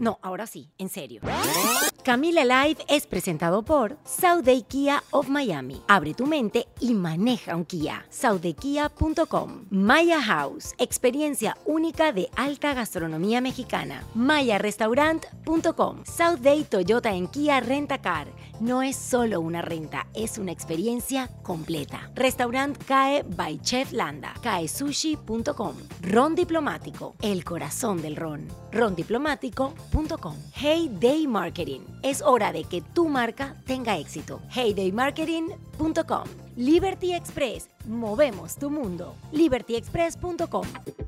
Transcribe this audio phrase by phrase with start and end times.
[0.00, 1.20] No, ahora sí, en serio.
[2.02, 3.98] Camila Live es presentado por
[4.42, 5.82] Day Kia of Miami.
[5.86, 8.06] Abre tu mente y maneja un Kia.
[8.08, 9.66] SouthDayKia.com.
[9.68, 14.02] Maya House, experiencia única de alta gastronomía mexicana.
[14.14, 16.04] MayaRestaurant.com.
[16.40, 18.28] Day Toyota en Kia Rentacar.
[18.60, 22.10] No es solo una renta, es una experiencia completa.
[22.14, 24.32] Restaurant CAE by Chef Landa.
[24.42, 25.74] CAESushi.com.
[26.02, 28.48] Ron Diplomático, el corazón del ron.
[28.72, 29.89] Rondiplomático.com.
[30.54, 31.80] Hey Day Marketing.
[32.02, 34.40] Es hora de que tu marca tenga éxito.
[34.54, 36.24] Heydaymarketing.com.
[36.56, 37.68] Liberty Express.
[37.86, 39.14] Movemos tu mundo.
[39.32, 40.99] libertyexpress.com.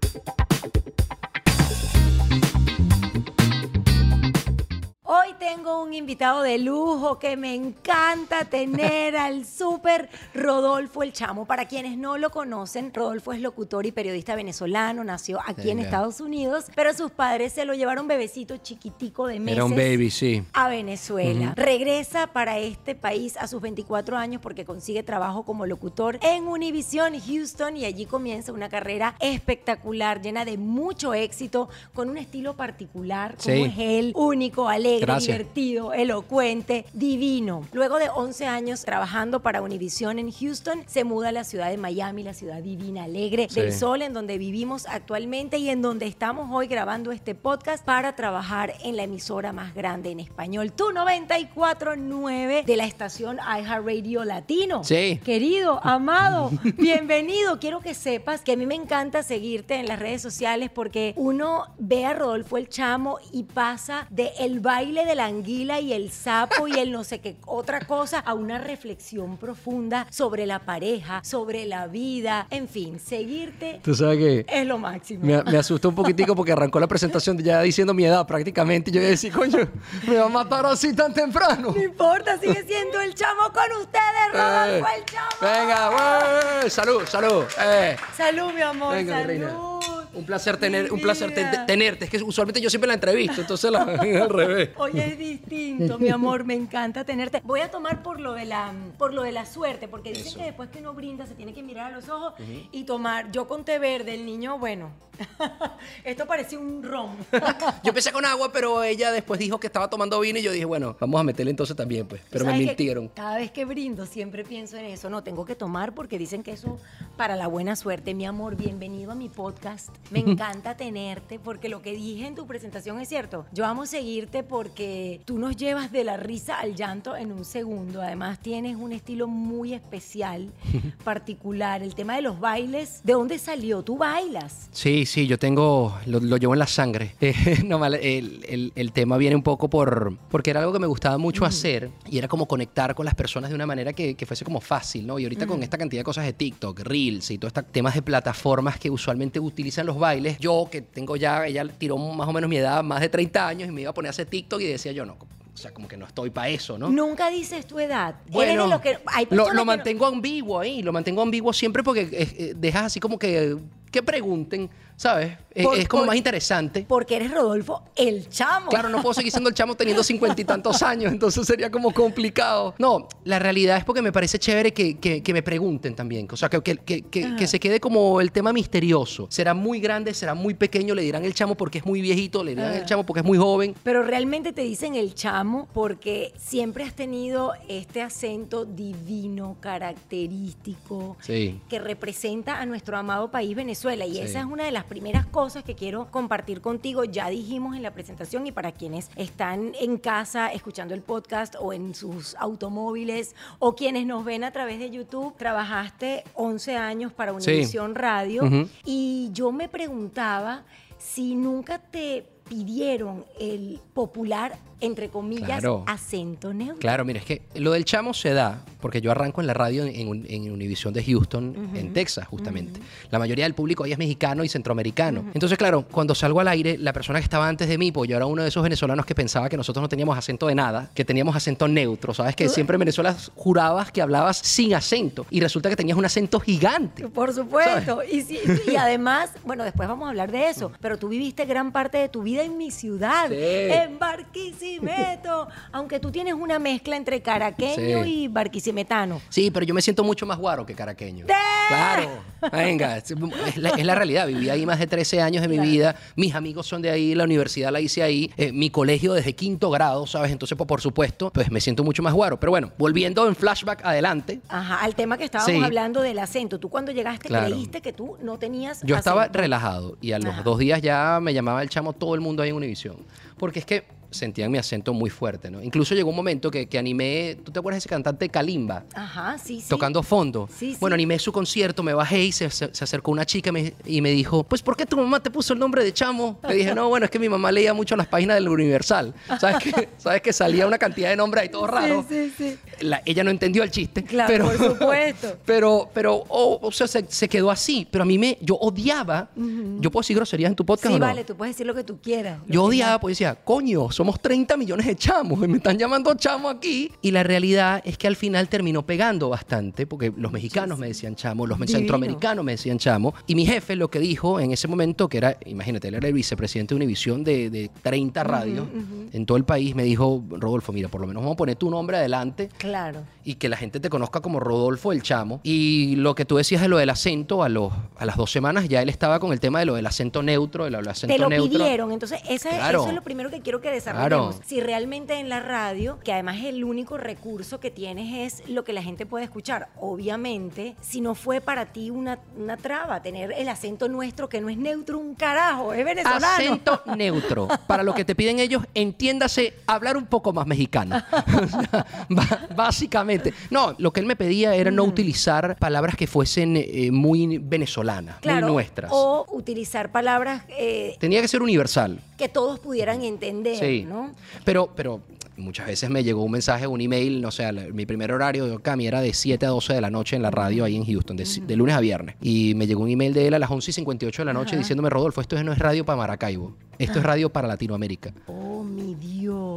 [5.55, 11.45] tengo un invitado de lujo que me encanta tener al súper Rodolfo El Chamo.
[11.45, 16.23] Para quienes no lo conocen, Rodolfo es locutor y periodista venezolano, nació aquí en Estados
[16.23, 19.57] Unidos, pero sus padres se lo llevaron bebecito chiquitico de meses.
[19.57, 20.43] Era un baby, sí.
[20.55, 21.53] A Venezuela.
[21.55, 27.21] Regresa para este país a sus 24 años porque consigue trabajo como locutor en Univision
[27.21, 33.37] Houston y allí comienza una carrera espectacular, llena de mucho éxito, con un estilo particular,
[33.37, 37.67] como es él, único, alegre divertido, elocuente, divino.
[37.73, 41.77] Luego de 11 años trabajando para Univision en Houston, se muda a la ciudad de
[41.77, 46.49] Miami, la ciudad divina, alegre del sol, en donde vivimos actualmente y en donde estamos
[46.53, 52.65] hoy grabando este podcast para trabajar en la emisora más grande en español, Tu 94.9
[52.65, 54.85] de la estación iHeartRadio Latino.
[54.85, 55.21] Sí.
[55.25, 57.59] Querido, amado, bienvenido.
[57.59, 61.65] Quiero que sepas que a mí me encanta seguirte en las redes sociales porque uno
[61.79, 66.11] ve a Rodolfo el Chamo y pasa de el baile de la anguila y el
[66.11, 71.23] sapo y el no sé qué otra cosa a una reflexión profunda sobre la pareja,
[71.25, 75.25] sobre la vida, en fin, seguirte ¿Tú sabes que es lo máximo.
[75.25, 78.91] Me, me, asustó un poquitico porque arrancó la presentación ya diciendo mi edad prácticamente.
[78.91, 79.69] Y yo decía, coño,
[80.07, 81.73] me va a matar así tan temprano.
[81.75, 85.31] No importa, sigue siendo el chamo con ustedes, Rodolfo el chamo.
[85.41, 87.45] Venga, salud, salud.
[87.61, 87.97] Eh.
[88.17, 90.02] Salud, mi amor, salud.
[90.15, 91.33] Un placer tener, un placer
[91.67, 92.05] tenerte.
[92.05, 93.83] Es que usualmente yo siempre la entrevisto, entonces la
[94.23, 94.71] al revés.
[94.77, 97.41] Hoy es distinto, mi amor, me encanta tenerte.
[97.45, 100.45] Voy a tomar por lo de la, por lo de la suerte, porque dicen que
[100.45, 102.35] después que uno brinda se tiene que mirar a los ojos
[102.73, 103.33] y tomar.
[103.33, 104.91] Yo con té verde, el niño, bueno,
[106.05, 107.17] esto parece un ron.
[107.83, 110.65] yo empecé con agua, pero ella después dijo que estaba tomando vino y yo dije,
[110.65, 112.23] bueno, vamos a meterle entonces también, pues.
[112.31, 113.09] Pero me mintieron.
[113.09, 115.11] Cada vez que brindo siempre pienso en eso.
[115.11, 116.79] No, tengo que tomar porque dicen que eso
[117.17, 118.15] para la buena suerte.
[118.15, 119.91] Mi amor, bienvenido a mi podcast.
[120.11, 123.47] Me encanta tenerte porque lo que dije en tu presentación es cierto.
[123.53, 128.03] Yo amo seguirte porque tú nos llevas de la risa al llanto en un segundo.
[128.03, 130.51] Además tienes un estilo muy especial,
[131.05, 131.83] particular.
[131.83, 133.83] El tema de los bailes, ¿de dónde salió?
[133.83, 134.69] ¿Tú bailas?
[134.73, 137.15] Sí, sí, yo tengo, lo, llevo en la sangre.
[137.65, 141.45] no, el, el, tema viene un poco por, porque era algo que me gustaba mucho
[141.45, 144.61] hacer y era como conectar con las personas de una manera que, que fuese como
[144.61, 145.19] fácil, ¿no?
[145.19, 148.03] Y ahorita con esta cantidad de cosas de TikTok, Reels y todos estos temas de
[148.03, 152.49] plataformas que usualmente utilizan los bailes, yo que tengo ya, ella tiró más o menos
[152.49, 154.67] mi edad, más de 30 años y me iba a poner a hacer TikTok y
[154.67, 155.17] decía yo no,
[155.55, 156.89] o sea, como que no estoy para eso, ¿no?
[156.89, 158.17] Nunca dices tu edad.
[158.31, 158.99] Bueno, lo, que,
[159.31, 163.57] lo, mantengo ambiguo ahí, lo mantengo ambiguo siempre porque eh, dejas así como que,
[163.93, 164.69] que pregunten
[165.03, 165.37] ¿sabes?
[165.53, 166.87] es, como más interesante.
[166.89, 168.71] Porque eres Rodolfo el chamo.
[168.71, 171.93] Claro, no puedo seguir siendo el chamo teniendo cincuenta y tantos años, entonces sería como
[171.93, 172.75] complicado.
[172.79, 176.49] No, la realidad es porque me parece chévere que, que, me pregunten también, o sea,
[176.49, 179.27] que, que, que, se quede como el tema misterioso.
[179.29, 182.55] Será muy grande, será muy pequeño, le dirán el chamo porque es muy viejito, le
[182.55, 183.75] dirán el chamo porque es muy joven.
[183.83, 191.79] Pero realmente te dicen el chamo porque siempre has tenido este acento divino, característico, que
[191.79, 194.07] representa a nuestro amado país Venezuela Venezuela.
[194.07, 194.21] Y Sí.
[194.21, 197.05] esa es una de las primeras cosas que quiero compartir contigo.
[197.05, 201.73] Ya dijimos en la presentación y para quienes están en casa escuchando el podcast o
[201.73, 207.33] en sus automóviles o quienes nos ven a través de YouTube, trabajaste 11 años para
[207.41, 207.51] Sí.
[207.51, 208.69] Univisión Radio Ujú.
[208.85, 210.63] y yo me preguntaba
[210.99, 214.53] si nunca te pidieron el popular,
[214.83, 215.85] entre comillas, Claro.
[215.87, 216.79] acento neutro.
[216.81, 219.85] Claro, mira, es que lo del chamo se da porque yo arranco en la radio
[219.85, 222.81] en, en Univisión de Houston, en Texas, justamente.
[223.11, 225.25] La mayoría del público ahí es mexicano y centroamericano.
[225.35, 228.17] Entonces, claro, cuando salgo al aire, la persona que estaba antes de mí, pues yo
[228.17, 231.05] era uno de esos venezolanos que pensaba que nosotros no teníamos acento de nada, que
[231.05, 232.35] teníamos acento neutro, ¿sabes?
[232.37, 236.41] Que siempre en Venezuela jurabas que hablabas sin acento y resulta que tenías un acento
[236.41, 237.09] gigante.
[237.09, 238.01] Por supuesto.
[238.03, 238.41] Y, sí,
[238.71, 242.09] y además, bueno, después vamos a hablar de eso, pero tú viviste gran parte de
[242.09, 243.37] tu vida en mi ciudad, Sí.
[243.39, 248.25] en Barquisimeto, aunque tú tienes una mezcla entre caraqueño Sí.
[248.25, 249.21] y barquisimetano.
[249.29, 251.27] Sí, pero yo me siento mucho más guaro que caraqueño.
[251.27, 252.11] Claro.
[252.53, 253.11] Venga, es
[253.57, 254.27] la, es la realidad.
[254.27, 255.71] Viví ahí más de 13 años de mi Claro.
[255.71, 255.97] vida.
[256.17, 259.71] Mis amigos son de ahí, la universidad la hice ahí, eh, mi colegio desde quinto
[259.71, 260.33] grado, ¿sabes?
[260.33, 262.39] Entonces, pues, por supuesto, pues me siento mucho más guaro.
[262.41, 265.65] Pero bueno, volviendo en flashback adelante, Ajá, al tema que estábamos Sí.
[265.65, 266.59] hablando del acento.
[266.59, 267.47] Tú cuando llegaste Claro.
[267.47, 270.43] creíste que tú no tenías yo estaba relajado y a los Ajá.
[270.43, 272.97] dos días ya me llamaba el chamo todo el mundo ahí en Univisión.
[273.39, 275.63] Porque es que sentían mi acento muy fuerte, ¿no?
[275.63, 278.85] Incluso llegó un momento que, que animé, ¿tú te acuerdas de ese cantante Kalimba?
[278.95, 279.69] Ajá, sí, sí.
[279.69, 280.49] tocando fondo.
[280.57, 280.77] Sí, sí.
[280.81, 283.75] Bueno, animé su concierto, me bajé y se, se- se acercó una chica y me,
[283.85, 286.39] y me dijo, pues ¿por qué tu mamá te puso el nombre de Chamo?
[286.49, 289.15] Le dije, no, bueno, es que mi mamá leía mucho las páginas del Universal.
[289.41, 292.05] ¿Sabes que, ¿Sabes que salía una cantidad de nombres ahí todos raros?
[292.09, 292.85] Sí, sí, sí.
[292.87, 294.03] La- ella no entendió el chiste.
[294.05, 295.37] Claro, pero, por supuesto.
[295.47, 297.87] Pero, pero oh, o sea, se, se quedó así.
[297.91, 300.99] Pero a mí me, yo odiaba, yo puedo decir groserías en tu podcast Sí, o
[300.99, 301.07] no?
[301.07, 302.39] vale, tú puedes decir lo que tú quieras.
[302.47, 306.49] Yo odiaba, pues decía, coño, somos 30 millones de chamos y me están llamando chamo
[306.49, 306.91] aquí.
[307.03, 311.15] Y la realidad es que al final terminó pegando bastante, porque los mexicanos me decían
[311.15, 311.79] chamo, los Divino.
[311.79, 313.15] centroamericanos me decían chamo.
[313.29, 316.15] Y mi jefe lo que dijo en ese momento, que era, imagínate, él era el
[316.15, 318.67] vicepresidente de Univisión de, de 30 radios
[319.13, 321.71] en todo el país, me dijo, Rodolfo, mira, por lo menos vamos a poner tu
[321.71, 323.03] nombre adelante Claro.
[323.23, 325.39] y que la gente te conozca como Rodolfo el Chamo.
[325.45, 328.69] Y lo que tú decías de lo del acento, a, los, a las dos semanas
[328.69, 331.15] ya él estaba con el tema de lo del acento neutro, de lo del acento
[331.15, 331.61] Te lo neutro.
[331.61, 332.81] pidieron, entonces esa- Claro.
[332.81, 334.35] eso es lo primero que quiero que desarrollemos.
[334.37, 334.49] Claro.
[334.49, 338.73] Si realmente en la radio, que además el único recurso que tienes es lo que
[338.73, 343.49] la gente puede escuchar, obviamente, si no fue para ti una, una traba tener el
[343.49, 346.27] acento nuestro que no es neutro un carajo, es venezolano.
[346.27, 347.49] Acento neutro.
[347.67, 351.03] Para lo que te piden ellos, entiéndase hablar un poco más mexicano.
[352.57, 353.33] Básicamente.
[353.51, 358.17] No, lo que él me pedía era no utilizar palabras que fuesen eh, muy venezolanas,
[358.21, 358.91] Claro, muy nuestras.
[358.93, 362.01] O utilizar palabras eh, Tenía que ser universal.
[362.17, 363.82] que todos pudieran entender, Sí.
[363.85, 364.13] ¿No?
[364.45, 365.01] Pero, pero
[365.37, 369.01] muchas veces me llegó un mensaje, un email, no sé, mi primer horario, Cami, era
[369.01, 371.57] de 7 a 12 de la noche en la radio ahí en Houston, de, de
[371.57, 372.17] lunes a viernes.
[372.21, 374.57] Y me llegó un email de él a las 11 y 58 de la noche
[374.57, 378.13] diciéndome, Rodolfo, esto no es radio para Maracaibo, esto es radio para Latinoamérica.
[378.27, 378.52] Oh,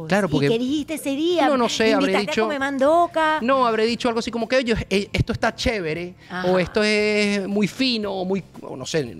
[0.06, 0.08] Dios.
[0.08, 1.48] Claro, porque- ¿Y qué dijiste ese día?
[1.48, 3.38] No, no sé, habré ¿Invitaste dicho- a comer mandoca?
[3.42, 6.50] No, habré dicho algo así como que, oye, eh, esto está chévere, Ajá.
[6.50, 9.16] o esto es muy fino, o muy, o no sé,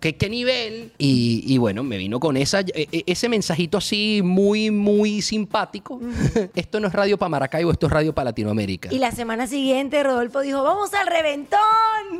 [0.00, 0.92] ¿qué, qué nivel.
[0.98, 6.00] Y, y bueno, me vino con esa, e- e- ese mensajito así muy, muy simpático.
[6.54, 8.92] esto no es radio para Maracaibo, esto es radio para Latinoamérica.
[8.92, 11.60] Y la semana siguiente Rodolfo dijo, vamos al reventón.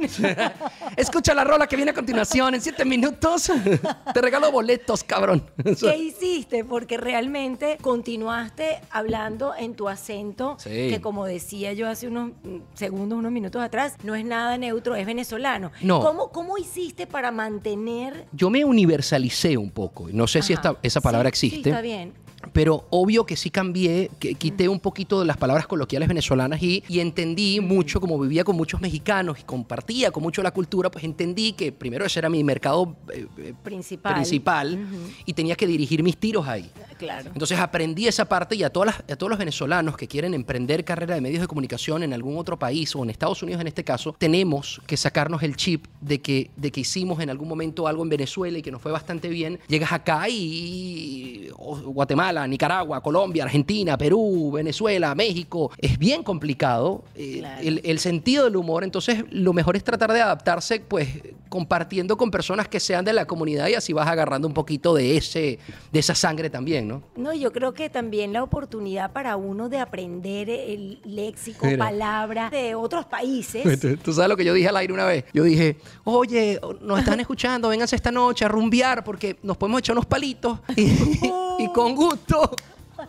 [0.96, 3.50] Escucha la rola que viene a continuación en siete minutos.
[4.14, 5.42] Te regalo boletos, cabrón.
[5.80, 6.64] ¿Qué hiciste?
[6.64, 10.68] Porque realmente continuaste hablando en tu acento, Sí.
[10.90, 14.94] que como decía yo hace unos mm, segundos, unos minutos atrás, no es nada neutro,
[14.96, 15.72] es venezolano.
[15.80, 16.00] No.
[16.00, 18.26] ¿Cómo, cómo hiciste para mantener...
[18.32, 20.08] Yo me universalicé un poco.
[20.12, 21.62] No sé si esta, esa palabra Sí, existe.
[21.64, 22.12] Sí, está bien.
[22.52, 26.82] Pero obvio que sí cambié, que quité un poquito de las palabras coloquiales venezolanas y,
[26.88, 31.04] y entendí mucho, como vivía con muchos mexicanos y compartía con mucho la cultura, pues
[31.04, 34.14] entendí que primero ese era mi mercado eh, eh, Principal.
[34.14, 34.78] principal
[35.24, 36.70] y tenía que dirigir mis tiros ahí.
[36.98, 37.30] Claro.
[37.32, 40.84] Entonces aprendí esa parte y a, todas las- a todos los venezolanos que quieren emprender
[40.84, 43.82] carrera de medios de comunicación en algún otro país o en Estados Unidos en este
[43.84, 48.02] caso, tenemos que sacarnos el chip de que, de que hicimos en algún momento algo
[48.02, 49.58] en Venezuela y que nos fue bastante bien.
[49.68, 57.38] Llegas acá y o Guatemala, Nicaragua, Colombia, Argentina, Perú, Venezuela, México, es bien complicado eh,
[57.38, 57.62] Claro.
[57.62, 58.84] el, el sentido del humor.
[58.84, 61.08] Entonces lo mejor es tratar de adaptarse pues
[61.48, 65.16] compartiendo con personas que sean de la comunidad y así vas agarrando un poquito de,
[65.16, 65.58] ese,
[65.92, 67.02] de esa sangre también, ¿no?
[67.16, 71.78] No, yo creo que también la oportunidad para uno de aprender el léxico, Mira.
[71.78, 73.80] palabras de otros países.
[73.80, 75.24] ¿Tú, tú sabes lo que yo dije al aire una vez.
[75.32, 79.94] Yo dije, oye, nos están escuchando, vénganse esta noche a rumbear porque nos podemos echar
[79.94, 80.82] unos palitos y,
[81.58, 82.50] y con gusto.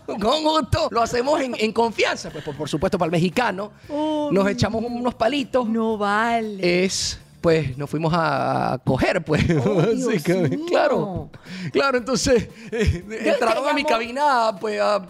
[0.05, 0.89] Con gusto.
[0.91, 2.29] Lo hacemos en, en confianza.
[2.29, 5.67] Pues por, por supuesto, para el mexicano, Oh, nos echamos unos palitos.
[5.67, 6.85] No vale.
[6.85, 9.43] Es pues nos fuimos a coger, pues.
[9.65, 10.57] Oh, Dios Básicamente.
[10.57, 10.65] mío.
[10.67, 11.29] Claro,
[11.71, 15.05] claro, entonces eh, entraron a mi cabina, pues a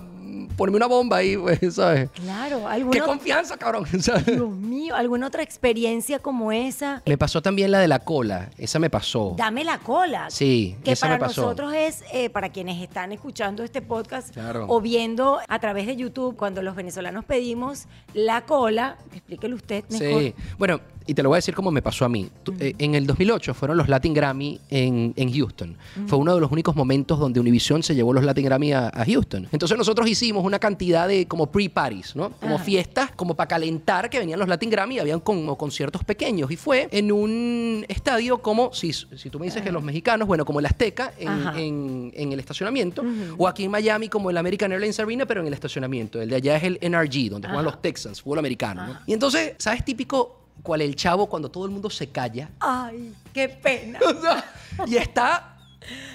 [0.58, 2.10] ponerme una bomba ahí, pues, ¿sabes?
[2.12, 3.86] Claro, Qué ¿alguna, confianza, cabrón.
[4.02, 4.26] ¿sabes?
[4.26, 7.02] Dios mío, ¿alguna otra experiencia como esa?
[7.06, 9.36] Me pasó también la de la cola, esa me pasó.
[9.38, 10.28] Dame la cola.
[10.30, 11.42] Sí, Que esa para me pasó.
[11.44, 14.66] nosotros es, eh, para quienes están escuchando este podcast Claro.
[14.68, 20.22] o viendo a través de YouTube, cuando los venezolanos pedimos la cola, explíquelo usted mejor.
[20.22, 22.30] Sí, bueno, y te lo voy a decir como me pasó a mí.
[22.60, 25.78] Eh, en el 2008 fueron los Latin Grammy en, en Houston.
[26.08, 29.06] Fue uno de los únicos momentos donde Univision se llevó los Latin Grammy a, a
[29.06, 29.48] Houston.
[29.54, 32.32] Entonces nosotros hicimos una cantidad de como pre-parties, ¿no?
[32.32, 32.63] Como Ajá.
[32.63, 36.50] fiestas, como para calentar que venían los Latin Grammy y habían como conciertos pequeños.
[36.51, 40.46] Y fue en un estadio como, si, si tú me dices que los mexicanos, bueno,
[40.46, 41.60] como el Azteca en, Ajá.
[41.60, 43.04] en- en el estacionamiento,
[43.38, 46.22] o aquí en Miami como el American Airlines Arena, pero en el estacionamiento.
[46.22, 47.75] El de allá es el NRG, donde juegan Ajá.
[47.75, 48.88] los Texans, fútbol americano.
[48.88, 49.00] ¿no?
[49.06, 52.50] Y entonces, ¿sabes típico cuál el chavo cuando todo el mundo se calla?
[52.60, 54.00] Ay, qué pena.
[54.86, 55.57] Y está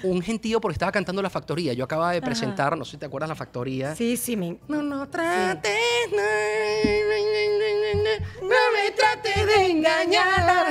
[0.03, 1.73] un gentío porque estaba cantando La Factoría.
[1.73, 3.95] Yo acababa de presentar, no sé si te acuerdas, La Factoría.
[3.95, 4.57] Sí, sí, me...
[4.67, 5.71] No, no trates,
[6.11, 6.21] no,
[8.41, 10.63] no me trates de engañar.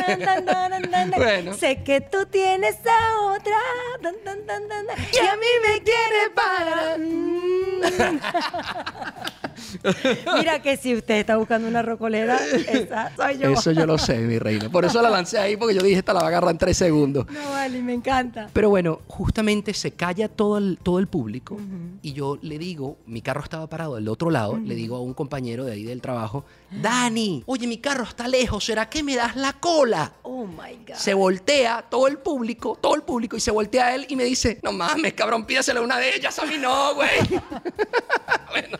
[1.16, 1.54] Bueno.
[1.54, 3.58] Sé que tú tienes a otra.
[5.12, 6.96] Y a mí me quiere para.
[10.38, 12.38] Mira que si usted está buscando una rocolera,
[12.68, 13.50] esa soy yo.
[13.50, 14.68] Eso yo lo sé, mi reina.
[14.68, 16.76] Por eso la lancé ahí, porque yo dije, esta la va a agarrar en tres
[16.76, 17.26] segundos.
[17.30, 18.48] No, vale, me encanta.
[18.52, 21.58] Pero bueno, justamente se calla todo el, todo el público
[22.02, 25.14] y yo le digo, mi carro estaba parado del otro lado, le digo a un
[25.14, 29.36] compañero de ahí del trabajo, Dani, oye, mi carro está lejos, ¿será que me das
[29.36, 30.12] la cola?
[30.22, 30.94] Oh my God.
[30.96, 34.24] Se voltea todo el público, todo el público, y se voltea a él y me
[34.24, 37.10] dice, no mames, cabrón, pídesela a una de ellas, a mí no, güey.
[38.50, 38.78] bueno,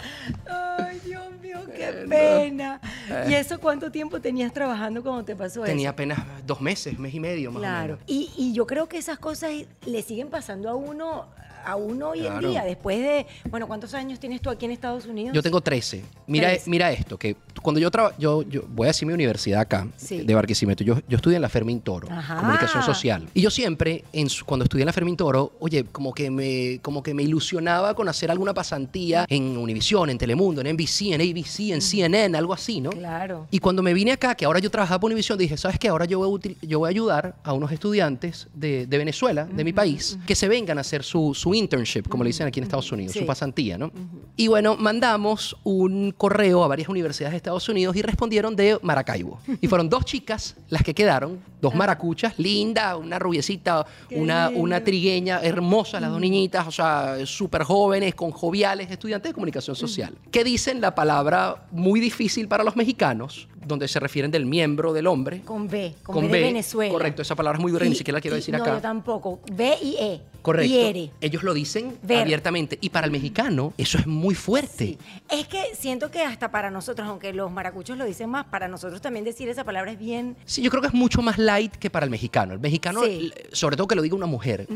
[0.79, 2.81] Ay, Dios mío, qué Eh, pena.
[3.29, 5.93] ¿Y eso cuánto tiempo tenías trabajando cuando te pasó tenía eso?
[5.95, 7.87] apenas dos meses, mes y medio más o Claro.
[7.95, 8.01] menos.
[8.07, 9.51] Y, y yo creo que esas cosas
[9.87, 11.27] le siguen pasando a uno
[11.65, 12.41] a uno hoy Claro.
[12.45, 15.33] en día, después de, bueno, ¿cuántos años tienes tú aquí en Estados Unidos?
[15.33, 16.03] Yo tengo 13.
[16.27, 16.69] Mira, Trece.
[16.69, 20.19] mira esto, que cuando yo trabajo, yo, yo voy a decir mi universidad acá, Sí.
[20.23, 20.85] de Barquisimeto.
[20.85, 22.37] Yo, yo estudié en la Fermín Toro, Ajá.
[22.37, 23.29] comunicación social.
[23.35, 26.81] Y yo siempre, en su- cuando estudié en la Fermín Toro, oye, como que, me,
[26.83, 31.21] como que me ilusionaba con hacer alguna pasantía en Univision, en Telemundo, en NBC, en
[31.21, 32.91] ABC, en CNN, algo así, ¿no?
[32.91, 33.47] Claro.
[33.51, 35.89] Y cuando me vine acá, que ahora yo trabajaba por Univision, dije, ¿sabes qué?
[35.89, 39.65] Ahora yo voy a, yo voy a ayudar a unos estudiantes de, de Venezuela, de
[39.65, 42.65] mi país, que se vengan a hacer su, su internship, como le dicen aquí en
[42.65, 43.21] Estados Unidos, Sí.
[43.21, 43.91] su pasantía, ¿no?
[44.37, 49.39] Y bueno, mandamos un correo a varias universidades de Estados Unidos y respondieron de Maracaibo.
[49.61, 55.41] Y fueron dos chicas las que quedaron, dos maracuchas, linda, una rubiecita, una, una trigueña,
[55.43, 60.45] hermosas las dos niñitas, o sea, súper jóvenes, con joviales, estudiantes de comunicación social, que
[60.45, 65.43] dicen la palabra muy difícil para los mexicanos, donde se refieren del miembro del hombre.
[65.43, 66.93] Con B, con, B, de Venezuela.
[66.93, 68.75] Correcto, esa palabra es muy dura, Y- ni siquiera la quiero y- decir no, acá.
[68.75, 69.41] yo tampoco.
[69.53, 70.21] B y E.
[70.43, 71.11] Correcto.
[71.21, 72.23] Ellos lo dicen Ver.
[72.23, 72.77] abiertamente.
[72.81, 74.85] Y para el mexicano, eso es muy fuerte.
[74.87, 74.99] Sí.
[75.31, 79.01] Es que siento que hasta para nosotros, aunque los maracuchos lo dicen más, para nosotros
[79.01, 80.37] también decir esa palabra es bien.
[80.45, 82.53] Sí, yo creo que es mucho más light que para el mexicano.
[82.55, 83.33] El mexicano, Sí.
[83.53, 84.67] sobre todo que lo diga una mujer.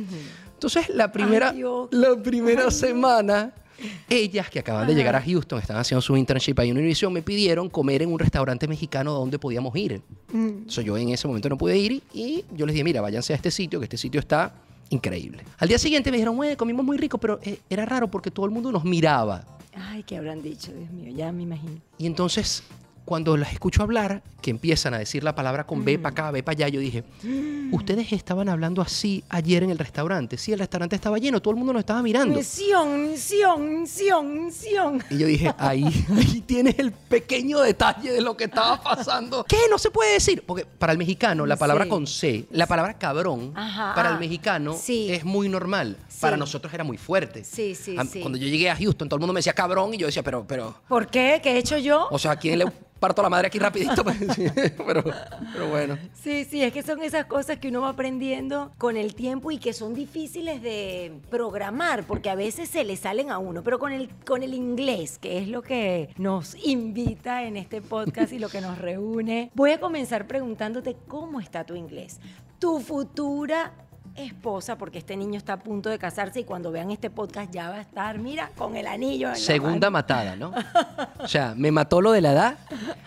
[0.54, 1.88] Entonces, la primera, Dios.
[1.90, 3.52] la primera semana,
[4.08, 7.22] ellas que acaban de llegar a Houston, estaban haciendo su internship ahí en Univision, me
[7.22, 10.00] pidieron comer en un restaurante mexicano donde podíamos ir.
[10.32, 10.46] Mm.
[10.48, 13.36] Entonces, yo en ese momento no pude ir y yo les dije, mira, váyanse a
[13.36, 14.54] este sitio, que este sitio está
[14.90, 15.44] increíble.
[15.58, 18.46] Al día siguiente me dijeron, bueno, comimos muy rico, pero eh, era raro porque todo
[18.46, 19.44] el mundo nos miraba.
[19.74, 20.72] Ay, ¿qué habrán dicho?
[20.72, 21.80] Dios mío, ya me imagino.
[21.98, 22.62] Y entonces,
[23.06, 26.42] cuando las escucho hablar, que empiezan a decir la palabra con B para acá, B
[26.42, 27.02] para allá, yo dije,
[27.72, 30.36] ustedes estaban hablando así ayer en el restaurante.
[30.36, 32.36] Sí, el restaurante estaba lleno, todo el mundo nos estaba mirando.
[32.36, 35.02] Misión, misión, misión, misión.
[35.10, 35.84] Y yo dije, ahí,
[36.16, 39.44] ahí tienes el pequeño detalle de lo que estaba pasando.
[39.44, 39.56] ¿Qué?
[39.70, 40.42] No se puede decir.
[40.46, 41.90] Porque para el mexicano, la palabra Sí.
[41.90, 45.10] con C, la palabra cabrón, Ajá, para ah, el mexicano sí.
[45.12, 45.96] es muy normal.
[46.08, 46.18] Sí.
[46.20, 47.44] Para nosotros era muy fuerte.
[47.44, 48.20] Sí, sí, A- sí.
[48.20, 50.44] Cuando yo llegué a Houston, todo el mundo me decía cabrón y yo decía, pero,
[50.46, 51.40] pero, ¿Por qué?
[51.42, 52.08] ¿Qué he hecho yo?
[52.10, 52.64] o sea, ¿a quién le
[52.98, 54.02] parto la madre aquí rapidito?
[54.04, 54.16] Pues,
[54.86, 55.04] pero,
[55.52, 55.98] pero bueno.
[56.14, 59.58] Sí, sí, es que son esas cosas que uno va aprendiendo con el tiempo y
[59.58, 63.92] que son difíciles de programar, porque a veces se le salen a uno, pero con
[63.92, 68.48] el, con el inglés, que es lo que nos invita en este podcast y lo
[68.48, 72.20] que nos reúne, voy a comenzar preguntándote cómo está tu inglés.
[72.58, 73.72] Tu futura
[74.18, 77.68] esposa, porque este niño está a punto de casarse y cuando vean este podcast ya
[77.70, 79.90] va a estar, mira, con el anillo en la Segunda mano.
[79.90, 80.52] matada, ¿no?
[81.18, 82.58] O sea, me mató lo de la edad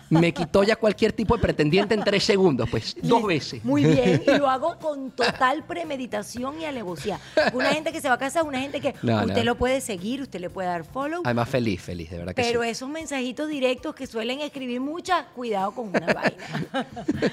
[0.10, 3.63] Me quitó ya cualquier tipo de pretendiente en tres segundos, pues, dos veces.
[3.63, 7.20] Muy bien, y lo hago con total premeditación y alevosía.
[7.54, 9.44] Una gente que se va a casar, una gente que No, usted no.
[9.44, 11.22] lo puede seguir, usted le puede dar follow.
[11.24, 12.70] Además, feliz, feliz, de verdad que Pero sí.
[12.70, 16.88] esos mensajitos directos que suelen escribir muchas, cuidado con una vaina.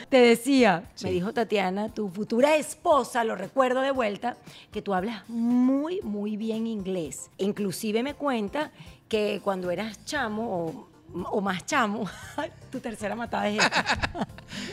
[0.08, 4.36] Te decía, me dijo Tatiana, tu futura esposa, lo recuerdo de vuelta,
[4.72, 7.30] que tú hablas muy, muy bien inglés.
[7.38, 8.70] Inclusive me cuenta
[9.08, 10.88] que cuando eras chamo o,
[11.30, 12.08] o más chamo,
[12.70, 14.28] tu tercera matada es esta.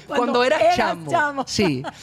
[0.08, 1.44] Cuando, eras, chamo.
[1.48, 1.84] Sí.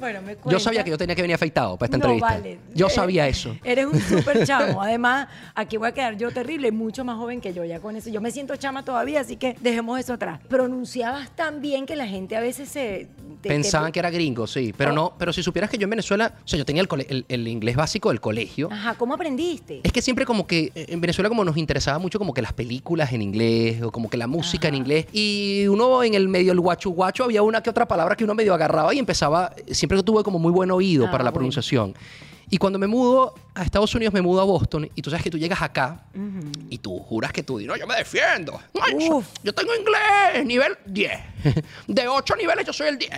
[0.00, 0.60] Bueno, me Yo cuenta.
[0.60, 2.28] sabía que yo tenía que venir afeitado para esta No, entrevista.
[2.38, 2.58] vale.
[2.74, 3.54] Yo Eh, sabía eso.
[3.64, 4.82] Eres un súper chamo.
[4.82, 8.10] Además, aquí voy a quedar yo terrible, mucho más joven que yo ya con eso.
[8.10, 10.40] Yo me siento chama todavía, así que dejemos eso atrás.
[10.48, 13.08] Pronunciabas tan bien que la gente a veces se...
[13.42, 14.72] te- Pensaban te- que era gringo, sí.
[14.76, 14.94] Pero Oh.
[14.94, 17.24] no, pero si supieras que yo en Venezuela, o sea, yo tenía el, cole- el-
[17.28, 18.68] el inglés básico del colegio.
[18.72, 19.80] Ajá, ¿cómo aprendiste?
[19.82, 22.52] Es que siempre como que eh, en Venezuela como nos interesaba mucho como que las
[22.52, 26.52] películas en inglés o como que la música en inglés y uno en el medio
[26.52, 29.89] el guachu guacho había una que otra palabra que uno medio agarraba y empezaba, siempre
[29.98, 31.40] tuve como muy buen oído Ah, para la bueno.
[31.40, 31.94] pronunciación.
[32.50, 35.30] Y cuando me mudo a Estados Unidos, me mudo a Boston y tú sabes que
[35.30, 36.04] tú llegas acá
[36.68, 38.60] y tú juras que tú dices, no, yo me defiendo.
[38.74, 41.12] No, yo, tengo inglés nivel 10.
[41.86, 43.10] De 8 niveles yo soy el 10.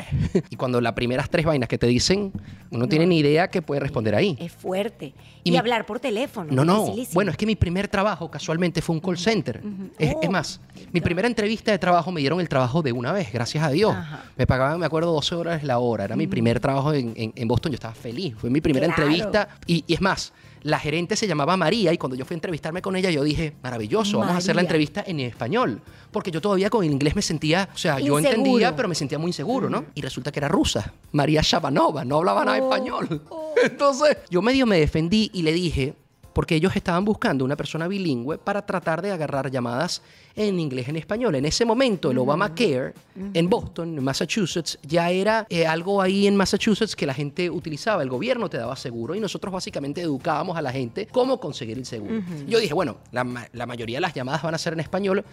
[0.51, 2.31] Y cuando las primeras tres vainas que te dicen,
[2.71, 4.37] uno no tiene ni idea qué puede responder ahí.
[4.39, 5.15] Es fuerte.
[5.45, 6.53] Y Y, mi- hablar por teléfono.
[6.53, 6.95] No, no.
[7.15, 9.61] Bueno, es que mi primer trabajo casualmente fue un call center.
[9.99, 10.61] es, Oh, es más,
[10.93, 13.95] mi primera entrevista de trabajo me dieron el trabajo de una vez, gracias a Dios.
[13.95, 14.25] Ajá.
[14.37, 16.05] Me pagaban, me acuerdo, 12 horas la hora.
[16.05, 17.73] Era mi primer trabajo en, en- en Boston.
[17.73, 18.35] Yo estaba feliz.
[18.39, 19.03] Fue mi primera Claro.
[19.03, 19.22] entrevista.
[19.67, 22.81] Y, y es más, la gerente se llamaba María y cuando yo fui a entrevistarme
[22.83, 25.81] con ella, yo dije, maravilloso, vamos a hacer la entrevista en español.
[26.13, 29.19] Porque yo todavía con el inglés me sentía, o sea, yo entendía, pero me sentía
[29.19, 29.87] muy inseguro, ¿no?
[29.95, 33.23] Y resulta que era rusa, María Shabanova, no hablaba nada Oh, español.
[33.31, 33.55] oh.
[33.63, 35.95] Entonces, yo medio me defendí y le dije,
[36.33, 40.03] porque ellos estaban buscando una persona bilingüe para tratar de agarrar llamadas
[40.35, 41.35] en inglés en español.
[41.35, 42.95] En ese momento, el Obamacare
[43.35, 48.03] en Boston, en Massachusetts, ya era eh, algo ahí en Massachusetts que la gente utilizaba.
[48.03, 51.85] El gobierno te daba seguro y nosotros básicamente educábamos a la gente cómo conseguir el
[51.87, 52.23] seguro.
[52.47, 55.25] Yo dije, bueno, la, la mayoría de las llamadas van a ser en español.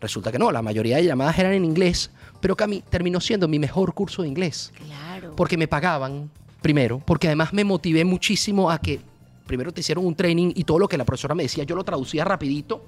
[0.00, 2.10] Resulta que no, la mayoría de llamadas eran en inglés,
[2.40, 5.34] pero Cami terminó siendo mi mejor curso de inglés Claro.
[5.34, 6.30] porque me pagaban
[6.62, 9.00] primero, porque además me motivé muchísimo a que
[9.48, 11.82] primero te hicieron un training y todo lo que la profesora me decía yo lo
[11.82, 12.84] traducía rapidito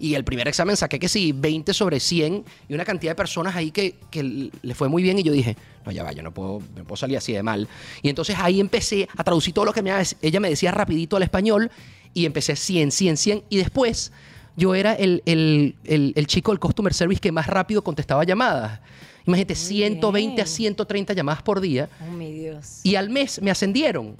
[0.00, 3.54] y el primer examen saqué que sí, 20 sobre 100 y una cantidad de personas
[3.54, 6.34] ahí que, que le fue muy bien y yo dije, no, ya va, yo no
[6.34, 7.68] puedo, no puedo salir así de mal.
[8.02, 11.22] Y entonces ahí empecé a traducir todo lo que me, ella me decía rapidito al
[11.22, 11.70] español
[12.12, 14.10] y empecé 100, 100, 100 y después
[14.56, 18.80] yo era el, el- el- el chico del customer service que más rápido contestaba llamadas.
[19.26, 20.46] Imagínate, 120 a bien.
[20.54, 21.88] 130 llamadas por día.
[22.08, 22.80] Oh, mi Dios.
[22.84, 24.16] Y al mes me ascendieron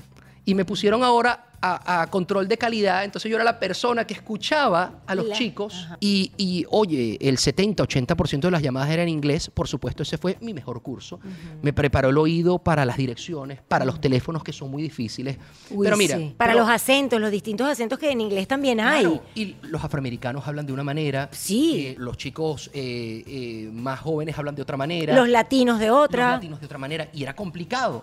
[0.46, 3.04] y me pusieron ahora a, a control de calidad.
[3.04, 7.36] Entonces yo era la persona que escuchaba a los La- chicos y, y, oye, el
[7.38, 9.50] 70-80% de las llamadas eran en inglés.
[9.52, 11.20] Por supuesto, ese fue mi mejor curso.
[11.62, 15.36] Me preparó el oído para las direcciones, para los teléfonos que son muy difíciles.
[15.70, 16.34] Uy, pero mira, sí.
[16.36, 19.04] Para pero- los acentos, los distintos acentos que en inglés también hay.
[19.04, 21.28] Claro, y los afroamericanos hablan de una manera.
[21.32, 21.86] Sí.
[21.88, 25.14] eh, los chicos eh, eh, más jóvenes hablan de otra manera.
[25.14, 26.32] Los latinos de los otra.
[26.32, 28.02] latinos de otra manera y era complicado.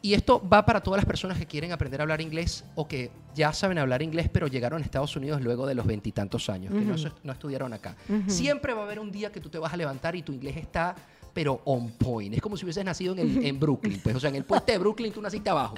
[0.00, 3.10] Y esto va para todas las personas que quieren aprender a hablar inglés o que
[3.34, 6.80] ya saben hablar inglés pero llegaron a Estados Unidos luego de los veintitantos años, que
[7.24, 7.96] no, estudiaron acá.
[8.26, 10.56] Siempre va a haber un día que tú te vas a levantar y tu inglés
[10.56, 10.94] está
[11.34, 12.34] pero on point.
[12.34, 14.72] Es como si hubieses nacido en, el- en Brooklyn, pues, o sea, en el puente
[14.72, 15.74] de Brooklyn tú naciste abajo.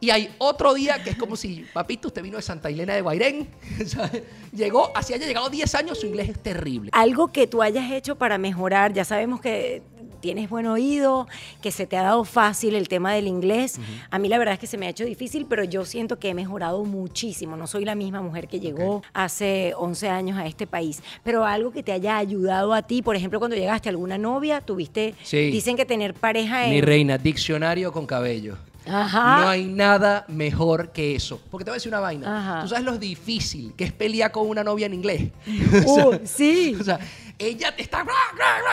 [0.00, 3.00] Y hay otro día que es como si, papito, usted vino de Santa Elena de
[3.00, 3.48] Guairén,
[3.86, 4.22] ¿sabe?
[4.54, 6.90] llegó, así haya llegado 10 años, su inglés es terrible.
[6.92, 9.82] Algo que tú hayas hecho para mejorar, ya sabemos que
[10.24, 11.28] tienes buen oído,
[11.60, 13.78] que se te ha dado fácil el tema del inglés.
[14.10, 16.30] A mí la verdad es que se me ha hecho difícil, pero yo siento que
[16.30, 17.58] he mejorado muchísimo.
[17.58, 21.72] No soy la misma mujer que llegó hace 11 años a este país, pero algo
[21.72, 25.50] que te haya ayudado a ti, por ejemplo, cuando llegaste a alguna novia, tuviste, Sí.
[25.50, 26.70] dicen que tener pareja en...
[26.70, 28.56] Mi reina, diccionario con cabello.
[28.86, 29.42] Ajá.
[29.42, 31.38] No hay nada mejor que eso.
[31.50, 32.38] Porque te voy a decir una vaina.
[32.38, 32.62] Ajá.
[32.62, 35.30] Tú sabes lo difícil que es pelear con una novia en inglés.
[35.86, 36.76] Uh, sí.
[36.80, 36.98] O sea,
[37.38, 38.06] ella te está...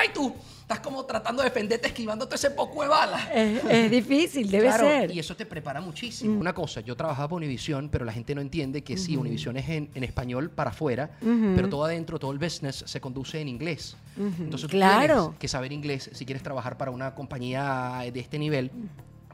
[0.07, 0.33] y tú
[0.71, 3.21] estás como tratando de defenderte, esquivándote ese poco de balas.
[3.33, 5.11] Es, es difícil, debe Claro, ser.
[5.11, 6.39] Y eso te prepara muchísimo.
[6.39, 9.67] Una cosa, yo trabajaba para Univision, pero la gente no entiende que sí, Univision es
[9.69, 13.97] en, en español para afuera, pero todo adentro, todo el business se conduce en inglés.
[14.17, 15.23] Entonces tú Claro.
[15.23, 18.71] tienes que saber inglés si quieres trabajar para una compañía de este nivel.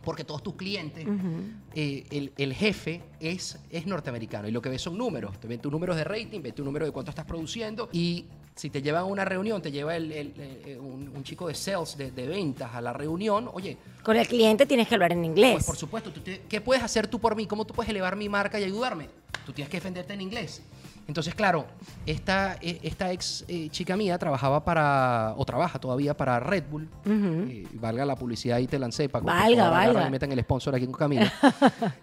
[0.03, 1.05] Porque todos tus clientes,
[1.75, 5.37] eh, el, el jefe es, es norteamericano y lo que ves son números.
[5.37, 8.23] Te ven tus números de rating, ves tu número de cuánto estás produciendo y
[8.57, 11.53] si te llevan a una reunión, te lleva el- el- eh, un, un chico de
[11.53, 15.23] sales, de, de ventas a la reunión, oye, Con el cliente tienes que hablar en
[15.23, 15.53] inglés.
[15.53, 17.45] pues por supuesto, tú te- ¿qué puedes hacer tú por mí?
[17.45, 19.09] ¿Cómo tú puedes elevar mi marca y ayudarme?
[19.45, 20.61] Tú tienes que defenderte en inglés.
[21.07, 21.65] Entonces, claro,
[22.05, 26.89] esta, e- esta ex eh, chica mía trabajaba para, o trabaja todavía para Red Bull.
[27.05, 30.03] Eh, valga la publicidad y te lancé para Valga, valga.
[30.03, 31.25] me metan el sponsor aquí con Camilo.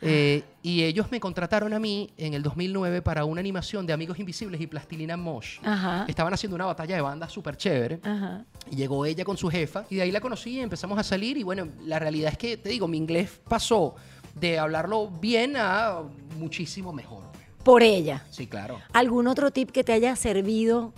[0.00, 4.18] Eh, y ellos me contrataron a mí en el 2009 para una animación de Amigos
[4.18, 5.58] Invisibles y Plastilina Mosh.
[5.62, 6.04] Ajá.
[6.08, 8.00] Estaban haciendo una batalla de bandas súper chévere.
[8.02, 8.44] Ajá.
[8.70, 11.36] Y llegó ella con su jefa y de ahí la conocí y empezamos a salir
[11.36, 13.94] y bueno, la realidad es que, te digo, mi inglés pasó
[14.34, 16.00] de hablarlo bien a
[16.38, 17.33] muchísimo mejor.
[17.64, 18.22] Por ella.
[18.30, 18.80] Sí, claro.
[18.92, 20.92] ¿Algún otro tip que te haya servido?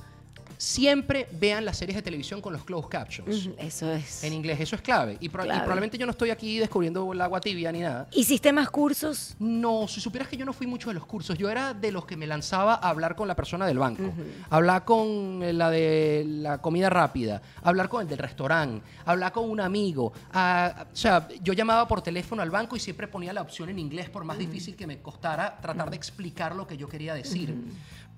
[0.59, 3.51] Siempre vean las series de televisión con los closed captions.
[3.59, 4.25] Eso es.
[4.25, 5.17] En inglés, eso es clave.
[5.21, 8.09] Y, pro- y probablemente yo no estoy aquí descubriendo el agua tibia ni nada.
[8.13, 9.35] ¿Hiciste más cursos?
[9.39, 12.07] No, si supieras que yo no fui mucho de los cursos, yo era de los
[12.07, 14.03] que me lanzaba a hablar con la persona del banco,
[14.51, 19.49] hablar con eh, la de la comida rápida, hablar con el del restaurante, hablar con
[19.51, 20.13] un amigo.
[20.33, 23.79] ah, o sea, yo llamaba por teléfono al banco y siempre ponía la opción en
[23.79, 27.55] inglés, por más difícil que me costara tratar de explicar lo que yo quería decir.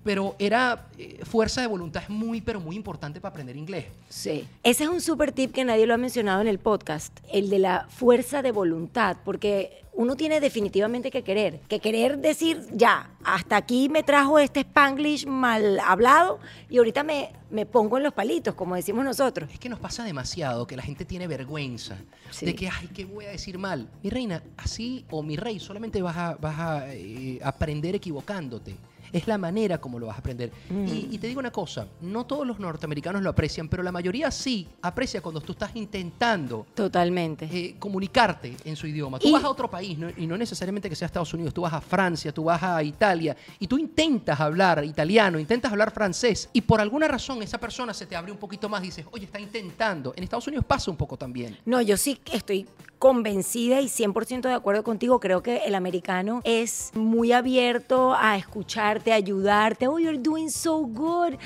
[0.03, 3.85] Pero era eh, fuerza de voluntad es muy, pero muy importante para aprender inglés.
[4.07, 4.47] Sí.
[4.63, 7.59] Ese es un super tip que nadie lo ha mencionado en el podcast, el de
[7.59, 13.57] la fuerza de voluntad, porque uno tiene definitivamente que querer, que querer decir, ya, hasta
[13.57, 18.55] aquí me trajo este spanglish mal hablado y ahorita me, me pongo en los palitos,
[18.55, 19.49] como decimos nosotros.
[19.51, 21.97] Es que nos pasa demasiado que la gente tiene vergüenza
[22.31, 22.45] Sí.
[22.45, 23.89] de que, ay, ¿qué voy a decir mal?
[24.01, 28.77] Mi reina, así o mi rey, solamente vas a, vas a eh, aprender equivocándote.
[29.11, 30.51] Es la manera como lo vas a aprender.
[30.69, 34.29] Y, y te digo una cosa, no todos los norteamericanos lo aprecian, pero la mayoría
[34.31, 37.45] sí aprecia cuando tú estás intentando Totalmente.
[37.51, 39.19] eh, comunicarte en su idioma.
[39.19, 40.09] Tú Y- vas a otro país, ¿no?
[40.15, 43.35] y no necesariamente que sea Estados Unidos, tú vas a Francia, tú vas a Italia,
[43.59, 48.05] y tú intentas hablar italiano, intentas hablar francés, y por alguna razón esa persona se
[48.05, 50.13] te abre un poquito más y dices, oye, está intentando.
[50.15, 51.57] En Estados Unidos pasa un poco también.
[51.65, 52.67] No, yo sí estoy
[52.99, 55.19] convencida y 100% de acuerdo contigo.
[55.21, 59.87] Creo que el americano es muy abierto a escucharte, ayudarte.
[59.87, 61.37] Oh, you're doing so good.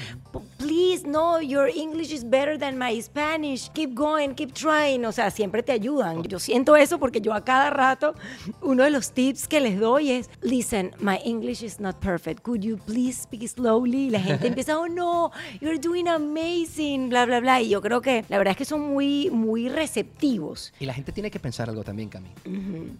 [0.58, 3.69] Please, no, your English is better than my Spanish.
[3.74, 5.06] Keep going, keep trying.
[5.06, 6.24] O sea, siempre te ayudan.
[6.24, 8.15] Yo siento eso porque yo a cada rato,
[8.62, 12.41] uno de los tips que les doy es, listen, my English is not perfect.
[12.43, 14.08] Could you please speak slowly?
[14.08, 17.62] Y la gente empieza, oh no, you're doing amazing, bla, bla, bla.
[17.62, 20.74] Y yo creo que la verdad es que son muy, muy receptivos.
[20.80, 22.30] Y la gente tiene que pensar algo también, Cami.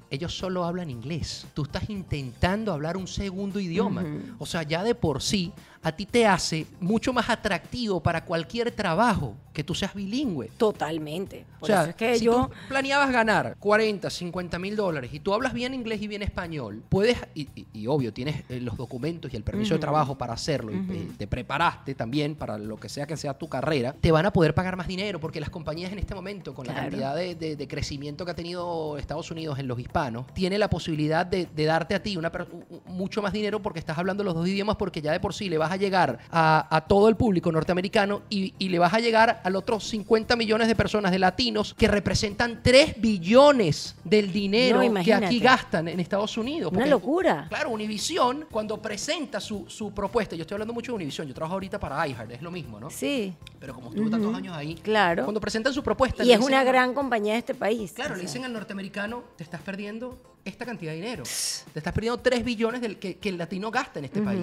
[0.10, 1.46] Ellos solo hablan inglés.
[1.54, 4.04] Tú estás intentando hablar un segundo idioma.
[4.40, 5.52] O sea, ya de por sí,
[5.84, 10.50] a ti te hace mucho más atractivo para cualquier trabajo que tú seas bilingüe.
[10.58, 11.46] Totalmente.
[11.58, 12.48] O Por sea, eso es que si yo.
[12.48, 16.82] tú planeabas ganar 40, 50 mil dólares y tú hablas bien inglés y bien español,
[16.90, 20.34] puedes, y, y- y obvio, tienes eh, los documentos y el permiso de trabajo para
[20.34, 24.26] hacerlo y te preparaste también para lo que sea que sea tu carrera, te van
[24.26, 26.90] a poder pagar más dinero porque las compañías en este momento, con la Claro.
[26.90, 30.70] cantidad de, de- de crecimiento que ha tenido Estados Unidos en los hispanos, tiene la
[30.70, 32.32] posibilidad de, de darte a ti una,
[32.88, 35.58] mucho más dinero porque estás hablando los dos idiomas porque ya de por sí le
[35.60, 39.42] vas a llegar a, a todo el público norteamericano y, y le vas a llegar
[39.44, 45.04] al otro 50 millones de personas, de latinos, que representan 3 billones del dinero No,
[45.04, 46.72] que aquí gastan en Estados Unidos.
[46.74, 47.48] Una locura.
[47.50, 51.54] Claro, Univision, cuando presenta su, su propuesta, yo estoy hablando mucho de Univision, yo trabajo
[51.56, 52.90] ahorita para iHeart, es lo mismo, ¿no?
[52.90, 53.34] Sí.
[53.60, 55.24] Pero como estuve tantos años ahí, Claro.
[55.24, 56.24] cuando presentan su propuesta...
[56.24, 57.92] Y es dicen una gran compañía de este país.
[57.94, 61.24] Claro, O le dicen al norteamericano, te estás perdiendo esta cantidad de dinero.
[61.74, 64.42] Te estás perdiendo 3 billones del que, que el latino gasta en este país.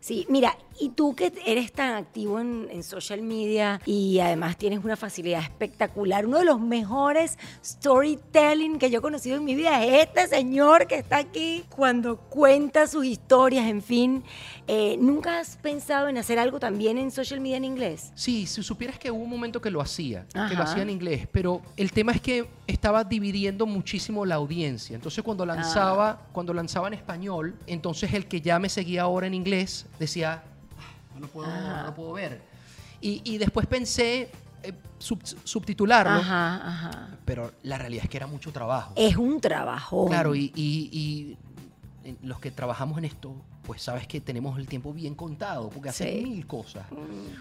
[0.00, 4.84] Sí, mira, y tú que eres tan activo en, en social media y además tienes
[4.84, 9.84] una facilidad espectacular, uno de los mejores storytelling que yo he conocido en mi vida
[9.84, 14.24] es este señor que está aquí cuando cuenta sus historias, en fin.
[14.66, 18.10] Eh, ¿Nunca has pensado en hacer algo también en social media en inglés?
[18.16, 20.54] Sí, si supieras que hubo un momento que lo hacía, que Ajá.
[20.54, 24.71] lo hacía en inglés, pero el tema es que estaba dividiendo muchísimo la audiencia.
[24.96, 26.26] Entonces cuando lanzaba, Ah.
[26.32, 30.42] cuando lanzaba en español, entonces el que ya me seguía ahora en inglés decía,
[30.78, 32.40] "Ah, no lo puedo, no lo puedo ver.
[33.00, 34.30] Y, y después pensé
[34.64, 37.08] eh, sub- subtitularlo, Ajá, ajá.
[37.24, 38.92] pero la realidad es que era mucho trabajo.
[38.94, 40.06] Es un trabajo.
[40.06, 41.36] Claro, y, y- y,
[42.22, 46.10] los que trabajamos en esto, pues sabes que tenemos el tiempo bien contado, porque haces
[46.12, 46.22] Sí.
[46.22, 46.84] mil cosas.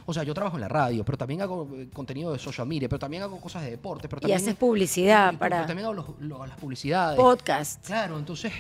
[0.06, 2.88] O sea, yo trabajo en la radio, pero también hago eh, contenido de social media,
[2.88, 4.38] pero también hago cosas de deporte, pero Y también...
[4.38, 7.18] haces publicidad pero para también hago los- los- las publicidades.
[7.20, 7.86] podcast.
[7.86, 8.52] Claro, entonces...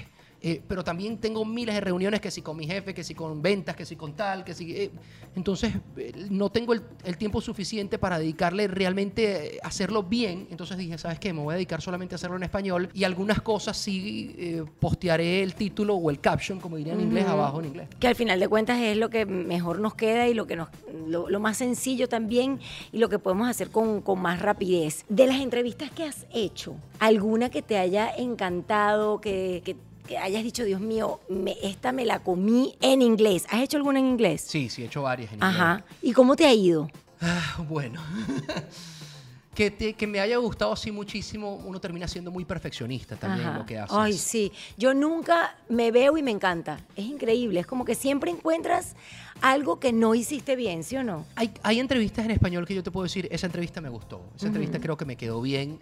[0.42, 3.42] eh, pero también tengo miles de reuniones que si con mi jefe, que si con
[3.42, 4.76] ventas, que si con tal, que si...
[4.76, 4.92] eh,
[5.36, 10.48] entonces eh, no tengo el, el tiempo suficiente para dedicarle realmente eh, a hacerlo bien.
[10.52, 11.32] Entonces dije, ¿sabes qué?
[11.32, 15.44] Me voy a dedicar solamente a hacerlo en español y algunas cosas sí eh, postearé
[15.44, 17.88] el título o el caption, como diría en inglés, abajo en inglés.
[18.00, 20.70] que al final de cuentas es lo que mejor nos queda y lo que nos
[21.08, 22.60] lo, lo más sencillo también
[22.92, 25.06] y lo que podemos hacer con, con más rapidez.
[25.08, 30.44] De las entrevistas que has hecho, alguna que te haya encantado, que, que que hayas
[30.44, 33.46] dicho, Dios mío, me- esta me la comí en inglés.
[33.50, 34.42] ¿Has hecho alguna en inglés?
[34.48, 35.52] Sí, sí, he hecho varias en inglés.
[35.52, 35.84] Ajá.
[36.02, 36.90] ¿Y cómo te ha ido?
[37.22, 38.02] Ah, bueno.
[39.56, 43.50] que, te- que me haya gustado así muchísimo, uno termina siendo muy perfeccionista también en
[43.50, 43.60] Ajá.
[43.60, 43.94] lo que hace.
[43.96, 44.52] Ay, sí.
[44.78, 46.80] Yo nunca me veo y me encanta.
[46.96, 47.60] Es increíble.
[47.60, 48.96] Es como que siempre encuentras
[49.42, 51.26] algo que no hiciste bien, ¿sí o no?
[51.36, 54.48] Hay, hay entrevistas en español que yo te puedo decir, esa entrevista me gustó, esa
[54.48, 55.80] entrevista creo que me quedó bien.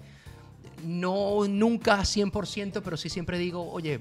[0.83, 3.99] No nunca 100%, pero sí siempre digo, oye,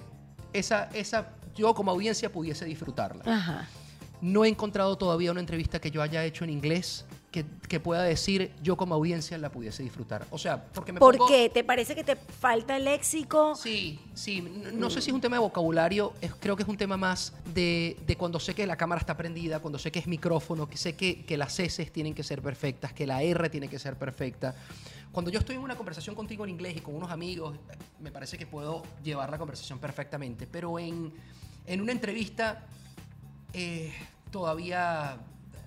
[0.52, 3.22] esa, esa yo como audiencia pudiese disfrutarla.
[3.26, 3.68] Ajá.
[4.20, 8.02] No he encontrado todavía una entrevista que yo haya hecho en inglés que, que pueda
[8.02, 10.26] decir yo como audiencia la pudiese disfrutar.
[10.30, 11.50] O sea, porque me ¿Por pongo- qué?
[11.50, 13.54] ¿Te parece que te falta el léxico?
[13.54, 14.40] Sí, sí.
[14.40, 16.96] No, no sé si es un tema de vocabulario, es- creo que es un tema
[16.96, 20.68] más de, de cuando sé que la cámara está prendida, cuando sé que es micrófono,
[20.68, 23.78] que sé que, que las S tienen que ser perfectas, que la R tiene que
[23.78, 24.54] ser perfecta.
[25.12, 27.56] Cuando yo estoy en una conversación contigo en inglés y con unos amigos,
[28.00, 30.46] me parece que puedo llevar la conversación perfectamente.
[30.46, 31.12] Pero en,
[31.66, 32.66] en una entrevista,
[33.52, 33.92] eh,
[34.30, 35.18] todavía,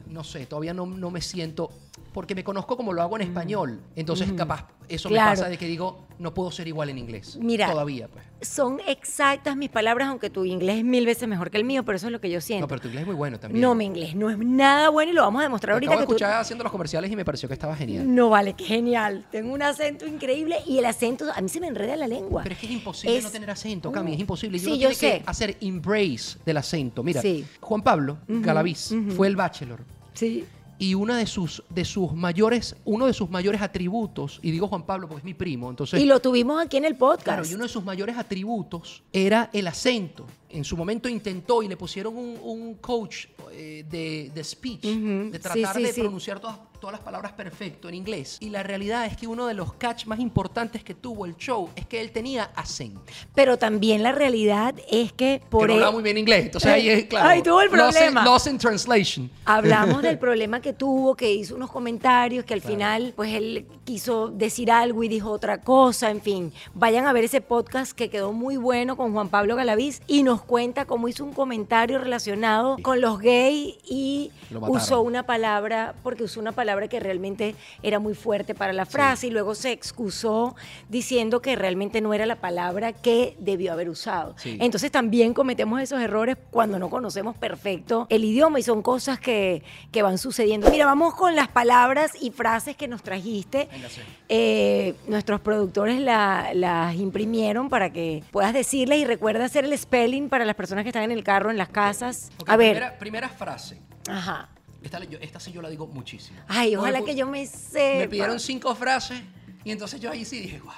[0.08, 1.72] no sé, todavía no, no me siento,
[2.14, 3.80] porque me conozco como lo hago en español.
[3.96, 5.32] Entonces, capaz, eso Claro.
[5.32, 7.38] me pasa de que digo, no puedo ser igual en inglés.
[7.42, 7.72] Mira.
[7.72, 8.26] Todavía, pues.
[8.42, 11.96] Son exactas mis palabras, aunque tu inglés es mil veces mejor que el mío, pero
[11.96, 12.64] eso es lo que yo siento.
[12.64, 13.62] No, pero tu inglés es muy bueno también.
[13.62, 16.06] No, mi inglés no es nada bueno y lo vamos a demostrar ahorita acabo de
[16.06, 18.14] que tú- escuchar haciendo los comerciales y me pareció que estaba genial.
[18.14, 19.26] No vale, qué genial.
[19.32, 22.44] Tengo un acento increíble y el acento, a mí se me enreda la lengua.
[22.44, 24.58] Pero es que es imposible Es- no tener acento, Cami, es imposible.
[24.58, 25.20] Y Sí, yo sé.
[25.20, 27.04] que hacer embrace del acento.
[27.04, 27.46] Mira, Sí.
[27.62, 29.80] Juan Pablo Galaviz fue el bachelor.
[30.14, 30.46] Sí.
[30.82, 34.82] Y una de sus, de sus mayores, uno de sus mayores atributos, y digo Juan
[34.82, 37.24] Pablo porque es mi primo, entonces Y lo tuvimos aquí en el podcast.
[37.24, 40.26] Claro, y uno de sus mayores atributos era el acento.
[40.54, 45.32] En su momento intentó y le pusieron un, un coach eh, de, de speech, Ujú,
[45.32, 46.02] de sí, tratar sí, de sí.
[46.02, 48.38] pronunciar todas, todas las palabras perfecto en inglés.
[48.40, 51.70] Y la realidad es que uno de los catch más importantes que tuvo el show
[51.76, 53.02] es que él tenía acento.
[53.36, 56.46] Pero también la realidad es que por no él- hablaba muy bien inglés.
[56.46, 57.30] Entonces ahí es claro.
[57.30, 58.24] Ay, tuvo el problema.
[58.26, 59.30] Lost in translation.
[59.46, 64.30] Hablamos del problema que tuvo, que hizo unos comentarios, que al final, pues él quiso
[64.30, 66.54] decir algo y dijo otra cosa, en fin.
[66.74, 70.41] Vayan a ver ese podcast que quedó muy bueno con Juan Pablo Galaviz y nos
[70.44, 76.24] cuenta cómo hizo un comentario relacionado con los gays y Lo usó una palabra, porque
[76.24, 80.56] usó una palabra que realmente era muy fuerte para la frase y luego se excusó
[80.90, 84.36] diciendo que realmente no era la palabra que debió haber usado.
[84.38, 84.58] Sí.
[84.60, 89.64] Entonces también cometemos esos errores cuando no conocemos perfecto el idioma y son cosas que,
[89.92, 90.70] que van sucediendo.
[90.72, 93.68] Mira, vamos con las palabras y frases que nos trajiste.
[93.72, 94.02] Venga, sí.
[94.30, 100.30] Eh, nuestros productores la- las imprimieron para que puedas decirles y recuerda hacer el spelling
[100.32, 102.32] para las personas que están en el carro, en las casas.
[102.40, 102.72] Ok, a ver.
[102.72, 103.82] Primera, primera frase.
[104.10, 104.50] Ajá.
[104.82, 106.40] Esta, sí yo la digo muchísimo.
[106.48, 108.00] Ay, ojalá que yo me sepa.
[108.00, 109.22] Me pidieron cinco frases
[109.66, 110.74] y entonces yo ahí sí dije, wow.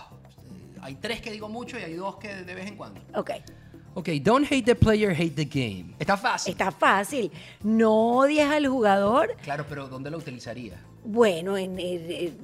[0.82, 3.00] Hay tres que digo mucho y hay dos que de vez en cuando.
[3.14, 3.32] Ok.
[3.94, 5.96] Ok, don't hate the player, hate the game.
[6.00, 6.52] Está fácil.
[6.52, 7.32] Está fácil.
[7.62, 9.38] No odies al jugador.
[9.44, 10.82] Claro, pero ¿dónde lo utilizaría?
[11.06, 12.36] Bueno, en el...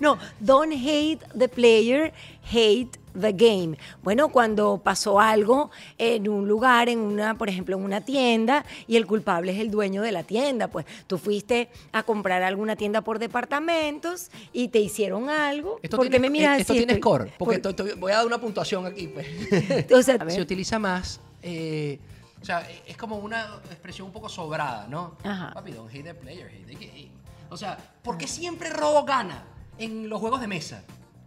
[0.00, 2.12] No, don't hate the player,
[2.52, 3.76] hate the game.
[4.02, 8.96] Bueno, cuando pasó algo en un lugar, en una, por ejemplo, en una tienda, y
[8.96, 13.00] el culpable es el dueño de la tienda, pues tú fuiste a comprar alguna tienda
[13.02, 15.78] por departamentos y te hicieron algo.
[15.82, 16.80] Esto ¿Por qué tiene, me miras esto así?
[16.80, 19.08] tiene Estoy- score, porque por- estoy- estoy- voy a dar una puntuación aquí.
[19.08, 19.26] Pues.
[19.92, 21.98] o sea, Se utiliza más, eh,
[22.40, 25.16] o sea, es como una expresión un poco sobrada, ¿no?
[25.22, 25.52] Ajá.
[25.54, 27.10] Papi, don't hate the player, hate the game.
[27.50, 29.44] O sea, ¿por qué siempre robo gana
[29.78, 30.82] en los juegos de mesa?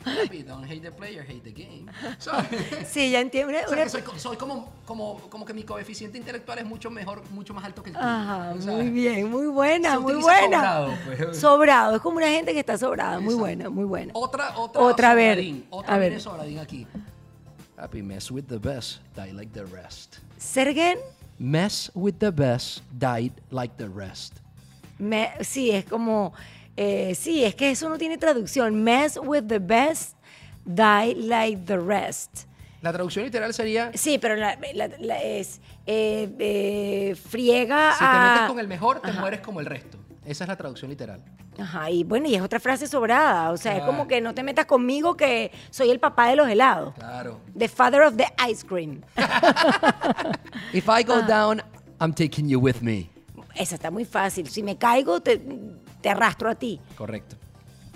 [0.03, 1.85] Papi, don't hate the player, hate the game.
[2.85, 3.53] Sí, ya entiendo.
[3.65, 7.23] O sea, que soy, soy como, como, como que mi coeficiente intelectual es mucho mejor,
[7.31, 8.05] mucho más alto que el tuyo.
[8.07, 10.57] Ajá, O sea, muy bien, muy buena, muy buena.
[10.57, 11.37] sobrado, pues.
[11.37, 14.11] Sobrado, es como una gente que está sobrada, muy buena, muy buena.
[14.15, 16.21] Otra, otra, Otra, ver, Otra a ver.
[16.21, 16.87] sobradín aquí.
[17.77, 20.17] Happy mess with the best, die like the rest.
[20.37, 20.97] Sergen,
[21.39, 24.39] Mess with the best, died like the rest.
[24.97, 26.33] me- sí, es como,
[26.77, 28.83] eh, sí, es que eso no tiene traducción.
[28.83, 30.15] Mess with the best,
[30.65, 32.43] die like the rest.
[32.81, 38.05] La traducción literal sería, si Sí, pero la, la- la- es eh, eh, friega te
[38.05, 38.31] a...
[38.33, 39.19] metes con el mejor, te Ajá.
[39.19, 39.97] mueres como el resto.
[40.25, 41.23] Esa es la traducción literal.
[41.59, 43.49] Ajá, y bueno, y es otra frase sobrada.
[43.51, 43.91] O sea, es Claro.
[43.93, 46.93] como que no te metas conmigo que soy el papá de los helados.
[46.93, 47.39] Claro.
[47.57, 49.01] The father of the ice cream.
[50.73, 51.03] If I Ah.
[51.03, 51.61] go down,
[51.99, 53.09] I'm taking you with me.
[53.55, 54.47] Esa está muy fácil.
[54.49, 55.41] Si me caigo, te,
[56.01, 56.79] te arrastro a ti.
[56.95, 57.35] Correcto.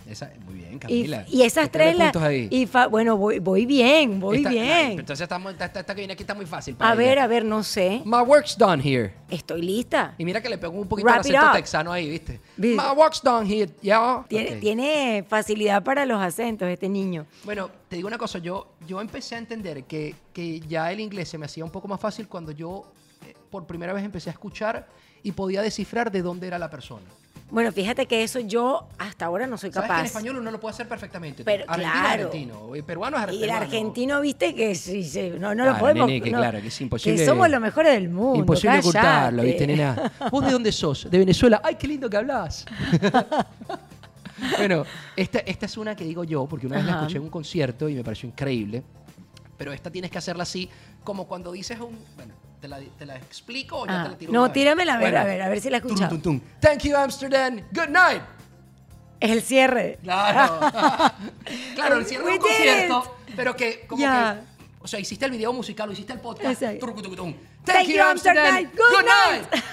[0.09, 1.25] Esa, muy bien, Y, Camila.
[1.29, 2.47] y esas Métele tres, la- puntos ahí.
[2.51, 4.91] y fa- bueno, voy, voy bien, voy Esta- ay, bien.
[4.99, 6.75] entonces estamos, esta, esta que viene aquí está muy fácil.
[6.75, 8.01] para A ver, a ver, no sé.
[8.03, 9.13] My work's done here.
[9.29, 10.15] Estoy lista.
[10.17, 11.53] Y mira que le pegó un poquito it acento up.
[11.53, 12.41] texano ahí, ¿viste?
[12.57, 14.25] Vi- My work's done here, yeah.
[14.27, 14.59] Tiene, Ok.
[14.59, 17.25] tiene facilidad para los acentos este niño.
[17.45, 21.29] Bueno, te digo una cosa, yo, yo empecé a entender que, que ya el inglés
[21.29, 22.91] se me hacía un poco más fácil cuando yo
[23.25, 24.89] eh, por primera vez empecé a escuchar
[25.23, 27.05] y podía descifrar de dónde era la persona.
[27.51, 29.99] Bueno, fíjate que eso yo hasta ahora no soy Sabes que capaz.
[29.99, 31.43] en español uno lo puede hacer perfectamente.
[31.43, 32.09] Pero, argentino claro.
[32.21, 35.79] es argentino, peruano es Y el argentino, viste que sí, sí, no, no Claro, lo
[35.79, 36.07] podemos.
[36.07, 38.39] nene, que no, claro, que es imposible- que somos los mejores del mundo.
[38.39, 38.87] Imposible cállate.
[38.87, 40.11] ocultarlo, ¿viste, nena?
[40.31, 41.09] ¿Vos de dónde sos?
[41.11, 41.61] De Venezuela.
[41.63, 42.65] ¡Ay, qué lindo que hablas!
[44.57, 44.85] bueno,
[45.15, 47.87] esta, esta es una que digo yo, porque una vez la escuché en un concierto
[47.89, 48.81] y me pareció increíble.
[49.57, 50.69] Pero esta tienes que hacerla así,
[51.03, 51.99] como cuando dices un.
[52.15, 54.31] Bueno, ¿te la, te la explico o ya Ah, te la tiro?
[54.31, 55.19] no, tíramela a ver, Bueno.
[55.19, 56.39] a ver, a ver si la Tum, tum, tum.
[56.59, 57.61] Thank you, Amsterdam.
[57.71, 58.21] Good night.
[59.19, 59.99] Es el cierre.
[60.01, 60.59] Claro.
[61.75, 64.51] claro, el cierre de un concierto, pero que como que.
[64.83, 66.59] O sea, hiciste el video musical o hiciste el podcast.
[66.79, 67.35] Tucu, tum.
[67.63, 68.63] Thank you, Amsterdam.
[68.73, 69.63] Good night.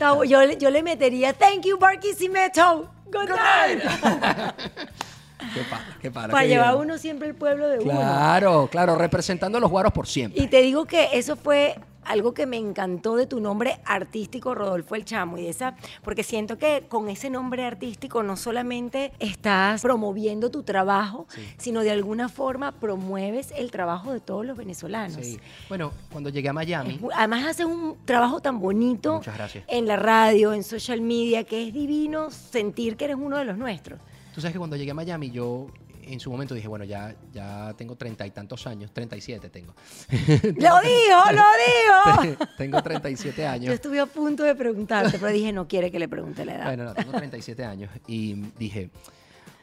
[0.28, 2.90] Yo, le- yo le metería Thank you, Barquisimeto.
[3.04, 3.84] Good, Good night.
[3.84, 4.54] night.
[5.54, 6.32] qué para, qué para.
[6.32, 6.84] Para qué llevar bien.
[6.86, 7.90] uno siempre el pueblo de uno.
[7.92, 10.42] Claro, claro, representando a los guaros por siempre.
[10.42, 14.96] Y te digo que eso fue algo que me encantó de tu nombre artístico, Rodolfo
[14.96, 19.82] el Chamo, y de esa, porque siento que con ese nombre artístico no solamente estás
[19.82, 21.46] promoviendo tu trabajo, Sí.
[21.58, 25.24] sino de alguna forma promueves el trabajo de todos los venezolanos.
[25.24, 25.38] Sí.
[25.68, 29.20] Bueno, cuando llegué a Miami, Además haces un trabajo tan bonito
[29.68, 33.56] en la radio, en social media, que es divino sentir que eres uno de los
[33.56, 34.00] nuestros.
[34.34, 35.66] Tú sabes que cuando llegué a Miami, yo
[36.02, 39.74] en su momento dije, bueno, ya, ya tengo treinta y tantos años, 37 tengo.
[40.10, 42.46] ¡Lo dijo, lo dijo!
[42.56, 43.74] tengo 37 Yo años.
[43.74, 46.64] estuve a punto de preguntarte, pero dije, no quiere que le pregunte la edad.
[46.66, 47.90] Bueno, no, tengo 37 años.
[48.08, 48.90] Y dije,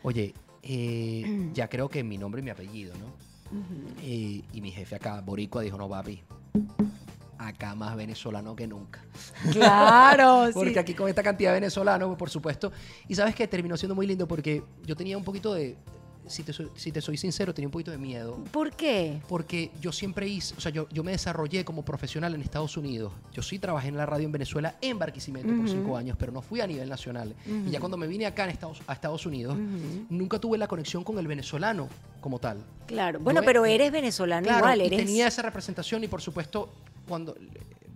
[0.04, 3.30] oye, eh, ya creo que mi nombre y mi apellido, ¿no?
[4.04, 6.22] y, y mi jefe acá, Boricua, dijo, no, papi,
[7.40, 9.02] acá más venezolano que nunca.
[9.52, 10.54] Claro, sí.
[10.54, 12.72] Porque aquí con esta cantidad de venezolanos, por supuesto.
[13.08, 15.78] Y sabes que terminó siendo muy lindo porque yo tenía un poquito de,
[16.28, 18.38] si te, soy, si te soy sincero, tenía un poquito de miedo.
[18.52, 19.22] ¿Por qué?
[19.28, 23.14] Porque yo siempre hice, o sea, yo, yo me desarrollé como profesional en Estados Unidos.
[23.32, 26.42] Yo sí trabajé en la radio en Venezuela, en Barquisimeto por cinco años, pero no
[26.42, 27.34] fui a nivel nacional.
[27.66, 29.58] Y ya cuando me vine acá en Estados, a Estados Unidos,
[30.10, 31.88] nunca tuve la conexión con el venezolano
[32.22, 32.58] como tal.
[32.86, 33.20] Claro.
[33.22, 35.00] Bueno, Yo- pero eres venezolano Claro, igual, y eres.
[35.06, 36.70] tenía esa representación y por supuesto
[37.10, 37.36] cuando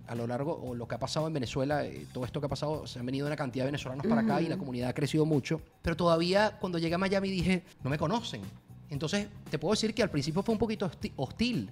[0.08, 2.50] a lo largo o lo que ha pasado en Venezuela, eh, todo esto que ha
[2.50, 5.26] pasado, se han venido una cantidad de venezolanos para acá y la comunidad ha crecido
[5.26, 8.42] mucho, pero todavía cuando llegué a Miami dije, no me conocen.
[8.90, 11.72] Entonces, te puedo decir que al principio fue un poquito hosti- hostil,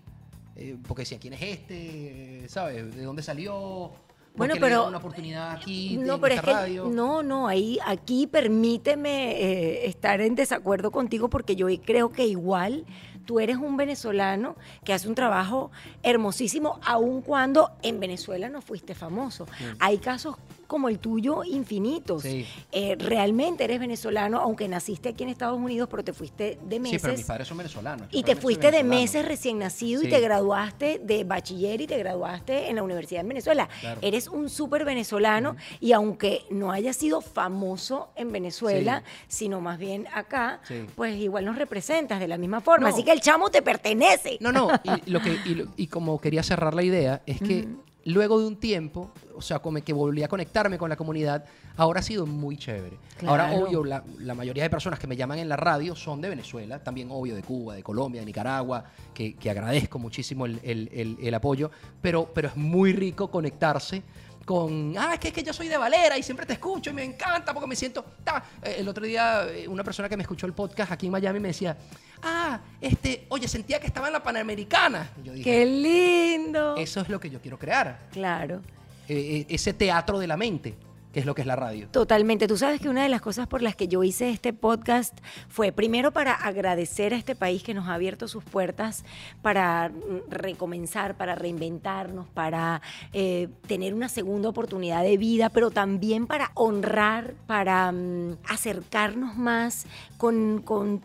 [0.56, 2.46] eh, porque decía, ¿quién es este?
[2.48, 2.96] ¿Sabes?
[2.96, 3.92] ¿De dónde salió?
[4.32, 8.28] ¿Por Bueno, pero- una oportunidad aquí No, en pero es que no, no, ahí aquí
[8.28, 12.86] permíteme eh, estar en desacuerdo contigo porque yo creo que igual
[13.26, 15.72] tú eres un venezolano que hace un trabajo
[16.04, 19.48] hermosísimo aun cuando en Venezuela no fuiste famoso.
[19.80, 20.38] Hay casos
[20.72, 22.22] como el tuyo infinitos.
[22.22, 22.48] Sí.
[22.72, 27.02] Eh, realmente eres venezolano, aunque naciste aquí en Estados Unidos, pero te fuiste de meses.
[27.02, 28.08] Sí, pero mis padres son venezolanos.
[28.10, 32.70] Y te fuiste de meses recién nacido y te graduaste de bachiller y te graduaste
[32.70, 33.68] en la universidad en Venezuela.
[33.82, 34.00] Claro.
[34.02, 40.08] Eres un súper venezolano y aunque no hayas sido famoso en Venezuela, sino más bien
[40.14, 40.62] acá,
[40.96, 42.88] pues igual nos representas de la misma forma.
[42.88, 42.94] No.
[42.94, 44.38] Así que el chamo te pertenece.
[44.40, 45.38] No, no, y, lo que,
[45.76, 47.68] y como quería cerrar la idea, es que
[48.06, 51.46] luego de un tiempo, o sea, como que volví a conectarme con la comunidad,
[51.78, 52.98] ahora ha sido muy chévere.
[53.28, 56.30] Ahora, obvio, la, la mayoría de personas que me llaman en la radio son de
[56.30, 58.84] Venezuela, también obvio de Cuba, de Colombia, de Nicaragua,
[59.14, 61.70] que, que agradezco muchísimo el, el- el- el apoyo,
[62.02, 64.02] pero, pero es muy rico conectarse
[64.46, 66.94] con, ah, es que, es que yo soy de Valera y siempre te escucho y
[66.94, 68.04] me encanta porque me siento...
[68.24, 68.44] ta".
[68.64, 71.40] Eh, El otro día eh, una persona que me escuchó el podcast aquí en Miami
[71.40, 71.78] me decía,
[72.24, 75.10] ah, este, oye, sentía que estaba en la Panamericana.
[75.22, 76.76] Y yo dije, ¡Qué lindo!
[76.78, 78.62] eso es lo que yo quiero crear, Claro.
[79.08, 80.76] eh, eh, ese teatro de la mente,
[81.14, 81.90] que es lo que es la radio.
[81.90, 82.48] Totalmente.
[82.48, 85.18] Tú sabes que una de las cosas por las que yo hice este podcast
[85.50, 89.04] fue primero para agradecer a este país que nos ha abierto sus puertas
[89.42, 92.82] para mm, recomenzar, para reinventarnos, para
[93.12, 99.88] eh, tener una segunda oportunidad de vida, pero también para honrar, para mm, acercarnos más
[100.18, 101.02] con, con,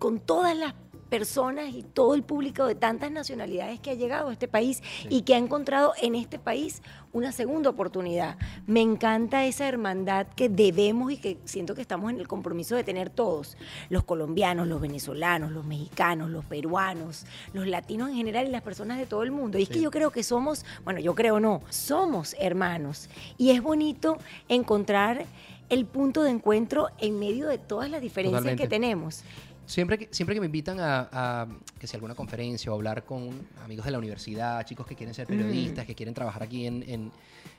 [0.00, 0.74] con todas las
[1.10, 5.22] personas y todo el público de tantas nacionalidades que ha llegado a este país y
[5.22, 6.82] que ha encontrado en este país
[7.12, 8.38] una segunda oportunidad.
[8.66, 12.84] Me encanta esa hermandad que debemos y que siento que estamos en el compromiso de
[12.84, 13.58] tener todos,
[13.90, 18.96] los colombianos, los venezolanos, los mexicanos, los peruanos, los latinos en general y las personas
[18.96, 19.58] de todo el mundo.
[19.58, 23.10] Y es que yo creo que somos, bueno, yo creo no, somos hermanos.
[23.36, 24.16] Y es bonito
[24.48, 25.26] encontrar
[25.70, 28.62] el punto de encuentro en medio de todas las diferencias Totalmente.
[28.62, 29.24] que tenemos.
[29.66, 31.46] Siempre que, siempre que me invitan a, a,
[31.78, 33.30] que sea alguna conferencia o hablar con
[33.62, 37.12] amigos de la universidad, chicos que quieren ser periodistas, que quieren trabajar aquí en, en-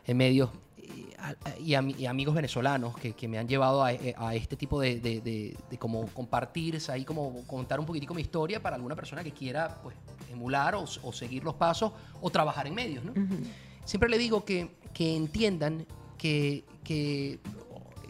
[0.05, 3.91] en medios, y, a- y ami- y amigos venezolanos que, que me han llevado a,
[4.17, 8.23] a este tipo de, de, de- de como compartir, ahí como contar un poquitico mi
[8.23, 9.95] historia para alguna persona que quiera pues,
[10.29, 13.13] emular o, o seguir los pasos o trabajar en medios, ¿no?
[13.85, 15.85] Siempre le digo que, que entiendan
[16.17, 17.39] que, que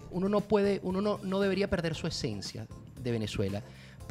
[0.09, 2.67] uno no puede, uno no, no debería perder su esencia
[3.01, 3.61] de Venezuela,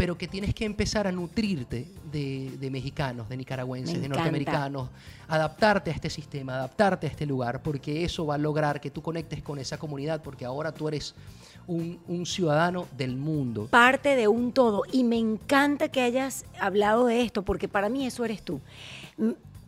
[0.01, 4.89] pero que tienes que empezar a nutrirte de, de mexicanos, de nicaragüenses, Me de norteamericanos,
[5.29, 9.03] adaptarte a este sistema, adaptarte a este lugar, porque eso va a lograr que tú
[9.03, 11.15] conectes con esa comunidad, porque ahora tú eres
[11.67, 13.67] un, un ciudadano del mundo.
[13.67, 14.85] parte de un todo.
[14.91, 18.59] Y me encanta que hayas hablado de esto, porque para mí eso eres tú.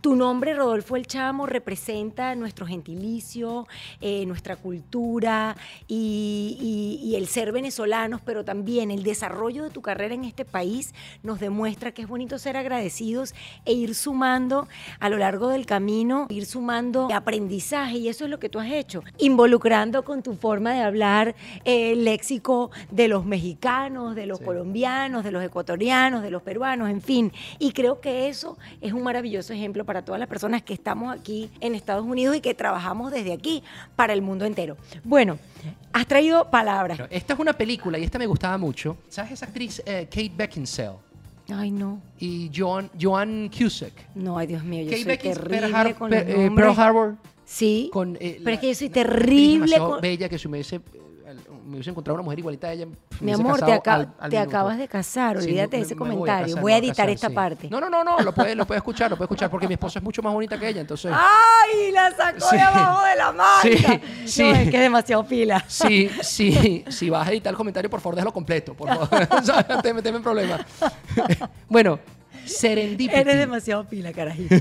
[0.02, 3.68] Tu nombre, Rodolfo El Chamo, representa nuestro gentilicio,
[4.00, 9.80] eh, nuestra cultura y, y- y el ser venezolanos, pero también el desarrollo de tu
[9.80, 10.92] carrera en este país
[11.22, 13.32] nos demuestra que es bonito ser agradecidos
[13.64, 14.66] e ir sumando
[14.98, 18.72] a lo largo del camino, ir sumando aprendizaje, y eso es lo que tú has
[18.72, 24.38] hecho, involucrando con tu forma de hablar eh, el léxico de los mexicanos, de los
[24.38, 24.44] Sí.
[24.46, 27.32] colombianos, de los ecuatorianos, de los peruanos, en fin.
[27.60, 31.50] Y creo que eso es un maravilloso ejemplo para todas las personas que estamos aquí
[31.60, 33.62] en Estados Unidos y que trabajamos desde aquí
[33.94, 34.78] para el mundo entero.
[35.04, 35.38] Bueno,
[35.92, 36.98] has traído palabras.
[37.10, 38.96] Esta es una película y esta me gustaba mucho.
[39.10, 40.96] ¿Sabes esa actriz eh, Kate Beckinsale
[41.52, 42.00] Ay, no.
[42.18, 43.92] y Joan, Joan Cusack?
[44.14, 46.50] No, ay, Dios mío, yo Kate soy Beckinsale, terrible Pearl, con eh.
[46.54, 47.16] Pearl Harbor.
[47.44, 50.00] Sí, con, eh, pero la- es que yo soy terrible con...
[50.00, 50.58] bella que si me
[51.72, 52.86] me hubiese encontrado una mujer igualita a ella,
[53.20, 56.46] Mi amor, te, aca- al- al te acabas de casar, olvídate de ese voy comentario.
[56.48, 57.34] casar, Voy a editar casar, esta sí.
[57.34, 57.68] parte.
[57.70, 59.98] No, no, no, no, lo puedes lo puede escuchar, lo puedes escuchar porque mi esposa
[59.98, 61.10] es mucho más bonita que ella, entonces...
[61.14, 61.90] ¡Ay!
[61.92, 62.56] La sacó Sí.
[62.56, 64.00] de abajo de la manga.
[64.26, 64.42] Sí.
[64.44, 65.64] No, es que es demasiado pila.
[65.66, 69.08] Sí, sí, si vas a editar el comentario, por favor, déjalo completo, por favor.
[69.82, 70.60] Te meteme en problemas.
[71.68, 71.98] bueno,
[72.44, 73.20] Serendipity.
[73.20, 74.56] Eres demasiado pila, carajito.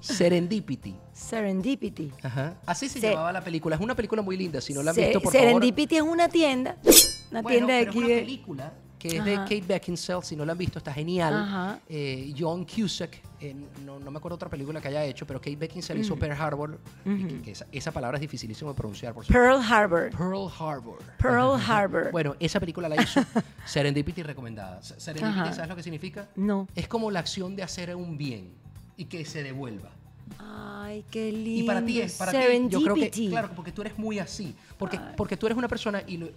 [0.00, 0.94] Serendipity.
[1.36, 2.12] Serendipity.
[2.22, 2.54] Ajá.
[2.66, 3.76] Así se Se- llamaba la película.
[3.76, 4.60] Es una película muy linda.
[4.60, 6.76] Si no la han Se- visto, por Serendipity es una tienda.
[6.82, 7.42] Una favor.
[7.42, 8.20] Bueno, tienda de aquí es una de.
[8.20, 9.42] película que es de Ajá.
[9.44, 10.22] Kate Beckinsale.
[10.22, 11.80] Si no la han visto, está genial.
[11.88, 13.18] Eh, John Cusack.
[13.40, 16.40] eh, no, no me acuerdo otra película que haya hecho, pero Kate Beckinsale hizo Pearl
[16.40, 16.78] Harbor.
[17.02, 19.42] que- que esa, esa palabra es dificilísimo de pronunciar, por supuesto.
[19.42, 20.10] Pearl Harbor.
[20.10, 20.98] Pearl Harbor.
[21.18, 22.12] Pearl Harbor.
[22.12, 23.20] Bueno, esa película la hizo
[23.66, 24.80] Serendipity recomendada.
[24.82, 25.52] Se- Serendipity, Ajá.
[25.54, 26.28] ¿sabes lo que significa?
[26.36, 26.68] No.
[26.76, 28.52] Es como la acción de hacer un bien
[28.96, 29.90] y que se devuelva.
[30.38, 31.62] Ay, qué lindo.
[31.62, 33.28] Y para ti es, para ti, yo creo que, Serendipity.
[33.28, 34.54] claro, porque tú eres muy así.
[34.78, 36.30] Porque, porque tú eres una persona y lo-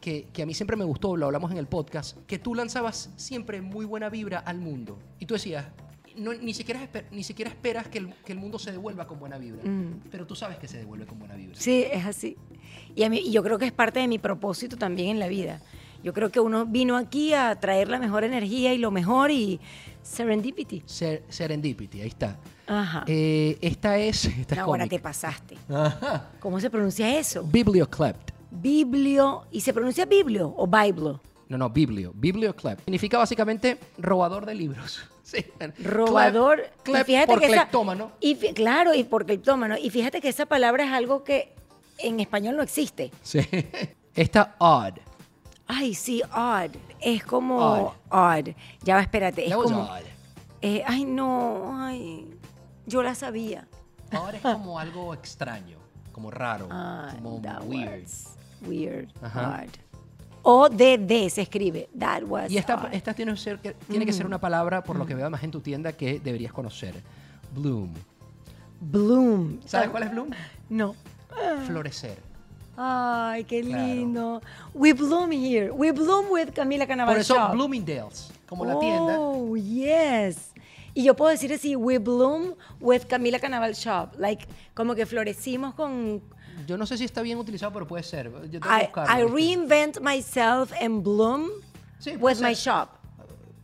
[0.00, 3.10] que, que a mí siempre me gustó, lo hablamos en el podcast, que tú lanzabas
[3.16, 4.98] siempre muy buena vibra al mundo.
[5.18, 5.66] Y tú decías,
[6.16, 9.18] no, ni, siquiera, esper- ni siquiera esperas que el, que el mundo se devuelva con
[9.18, 9.62] buena vibra.
[9.64, 10.00] Mm.
[10.10, 11.54] Pero tú sabes que se devuelve con buena vibra.
[11.58, 12.36] Sí, es así.
[12.96, 15.28] Y, a mí, y yo creo que es parte de mi propósito también en la
[15.28, 15.60] vida.
[16.02, 19.60] Yo creo que uno vino aquí a traer la mejor energía y lo mejor y
[20.02, 20.82] serendipity.
[20.86, 22.38] Ser- serendipity, ahí está.
[22.72, 23.04] Ajá.
[23.08, 24.24] Eh, esta es...
[24.40, 24.96] Esta es Ahora cómica.
[24.96, 25.56] te pasaste.
[25.68, 26.30] Ajá.
[26.38, 27.42] ¿Cómo se pronuncia eso?
[27.42, 28.30] Biblioclept.
[28.50, 29.46] Biblio.
[29.50, 31.20] ¿Y se pronuncia biblio o biblo?
[31.48, 32.12] No, no, biblio.
[32.14, 32.84] Biblioclept.
[32.84, 35.00] Significa básicamente robador de libros.
[35.30, 35.44] Sí.
[35.84, 36.58] Robador.
[36.82, 38.10] Clep- clep y fíjate por que esa- cleptómano.
[38.18, 39.76] y fi- claro, y por cleptómano.
[39.78, 41.54] Y fíjate que esa palabra es algo que
[41.98, 43.12] en español no existe.
[43.22, 43.38] Sí.
[44.16, 44.94] Esta odd.
[45.68, 46.70] Ay, sí, odd.
[47.00, 47.92] Es como Odd.
[48.10, 48.48] odd.
[48.82, 49.44] Ya va, espérate.
[49.44, 49.82] Es That was como.
[49.84, 50.02] odd.
[50.62, 51.80] eh, ay, no.
[51.80, 52.26] Ay.
[52.90, 53.68] Yo la sabía.
[54.12, 55.78] Odd es como algo extraño,
[56.10, 58.02] como raro, Ah, como that weird.
[58.02, 58.36] was
[58.66, 59.08] weird.
[59.22, 59.62] Ajá.
[59.62, 59.68] Odd.
[60.42, 61.88] O-D-D se escribe.
[61.96, 62.92] That was Y esta, odd.
[62.92, 65.52] esta tiene, que ser, tiene que ser una palabra, por lo que veo más en
[65.52, 67.00] tu tienda, que deberías conocer.
[67.54, 67.92] Bloom.
[68.80, 69.60] Bloom.
[69.66, 70.30] ¿Sabes cuál es bloom?
[70.68, 70.96] No.
[71.66, 72.18] Florecer.
[72.76, 73.84] Ay, qué Claro.
[73.86, 74.42] lindo.
[74.74, 75.70] We bloom here.
[75.70, 77.48] We bloom with Camila Canaval Por eso.
[77.52, 79.16] Bloomingdale's, como la tienda.
[79.20, 80.49] Oh, yes.
[80.94, 84.14] Y yo puedo decir así, we bloom with Camila Canaval Shop.
[84.18, 86.22] Like, como que florecimos con...
[86.66, 88.30] Yo no sé si está bien utilizado, pero puede ser.
[88.50, 91.50] Yo tengo que I, buscarlo, I reinvent myself and bloom
[91.98, 92.99] Sí, with my shop.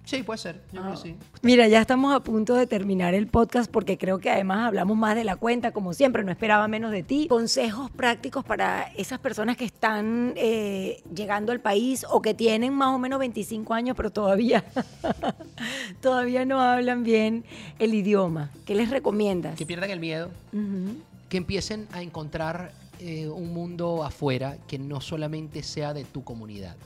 [0.07, 0.63] Sí, puede ser.
[0.73, 1.17] Yo creo que sí.
[1.43, 5.17] Mira, ya estamos a punto de terminar el podcast porque creo que además hablamos más
[5.17, 7.27] de la cuenta, como siempre, no esperaba menos de ti.
[7.29, 12.95] Consejos prácticos para esas personas que están eh, llegando al país o que tienen más
[12.95, 14.65] o menos 25 años, pero todavía,
[16.01, 17.45] todavía no hablan bien
[17.81, 18.53] el idioma.
[18.65, 19.57] ¿Qué les recomiendas?
[19.57, 20.31] Que pierdan el miedo,
[21.29, 26.77] que empiecen a encontrar eh, un mundo afuera que no solamente sea de tu comunidad.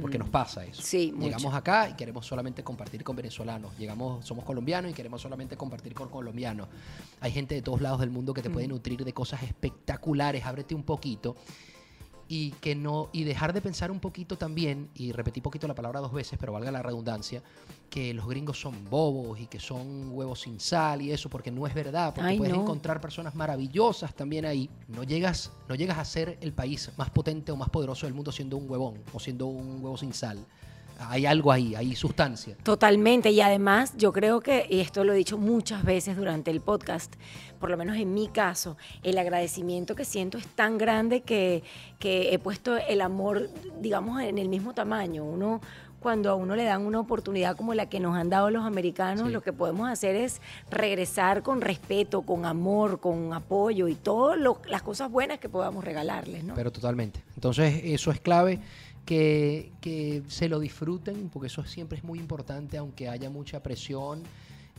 [0.00, 0.80] Porque nos pasa eso.
[0.80, 1.26] Sí, mucho.
[1.26, 3.76] Llegamos acá y queremos solamente compartir con venezolanos.
[3.76, 6.68] Llegamos, somos colombianos y queremos solamente compartir con colombianos.
[7.20, 10.44] Hay gente de todos lados del mundo que te puede nutrir de cosas espectaculares.
[10.44, 11.36] Ábrete un poquito.
[12.28, 16.00] Y que no y dejar de pensar un poquito también y repetí poquito la palabra
[16.00, 17.42] dos veces pero valga la redundancia
[17.90, 21.66] que los gringos son bobos y que son huevos sin sal y eso porque no
[21.66, 22.62] es verdad porque Ay, puedes no.
[22.62, 27.52] encontrar personas maravillosas también ahí no llegas no llegas a ser el país más potente
[27.52, 30.38] o más poderoso del mundo siendo un huevón o siendo un huevo sin sal
[30.98, 35.16] hay algo ahí hay sustancia Totalmente, y además yo creo que, y esto lo he
[35.16, 37.14] dicho muchas veces durante el podcast,
[37.60, 41.62] por lo menos en mi caso, el agradecimiento que siento es tan grande que,
[41.98, 43.48] que he puesto el amor,
[43.80, 45.24] digamos, en el mismo tamaño.
[45.24, 45.60] Uno,
[46.00, 49.28] cuando a uno le dan una oportunidad como la que nos han dado los americanos,
[49.28, 49.32] Sí.
[49.32, 54.38] lo que podemos hacer es regresar con respeto, con amor, con apoyo y todas
[54.68, 56.54] las cosas buenas que podamos regalarles, ¿no?
[56.54, 57.20] Pero totalmente.
[57.34, 58.60] Entonces, eso es clave.
[59.04, 64.22] Que, que se lo disfruten, porque eso siempre es muy importante, aunque haya mucha presión.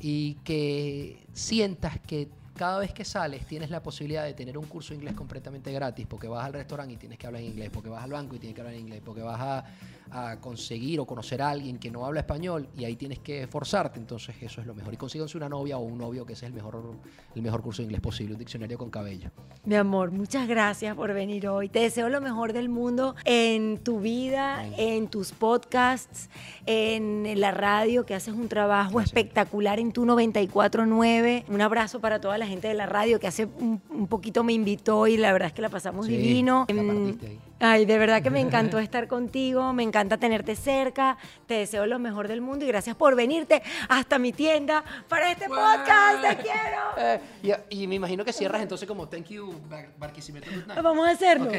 [0.02, 4.90] Y que sientas que cada vez que sales tienes la posibilidad de tener un curso
[4.90, 8.04] de inglés completamente gratis, porque vas al restaurante y tienes que hablar inglés, porque vas
[8.04, 9.66] al banco y tienes que hablar inglés, porque vas a,
[10.12, 14.00] a conseguir o conocer a alguien que no habla español y ahí tienes que esforzarte.
[14.00, 14.94] Entonces, eso es lo mejor.
[14.94, 16.82] Y consíganse una novia o un novio, que ese es el mejor,
[17.36, 19.30] el mejor curso de inglés posible, un diccionario con cabello.
[19.66, 21.70] Mi amor, muchas gracias por venir hoy.
[21.70, 26.30] Te deseo lo mejor del mundo en tu vida, en tus podcasts,
[26.66, 29.08] en la radio, que haces un trabajo Gracias.
[29.18, 31.46] espectacular en tu 94.9.
[31.50, 34.54] Un abrazo para toda la gente de la radio que hace un, un poquito me
[34.54, 36.66] invitó y la verdad es que la pasamos Sí, divino.
[36.70, 37.40] la ahí.
[37.60, 42.00] Ay, de verdad que me encantó estar contigo, me encanta tenerte cerca, te deseo lo
[42.00, 46.82] mejor del mundo y gracias por venirte hasta mi tienda para este podcast, te quiero.
[46.98, 47.20] Eh,
[47.70, 50.82] y, y me imagino que cierras entonces como thank you Bar- Barquisimeto good night.
[50.82, 51.46] Vamos a hacerlo.
[51.46, 51.56] Ok.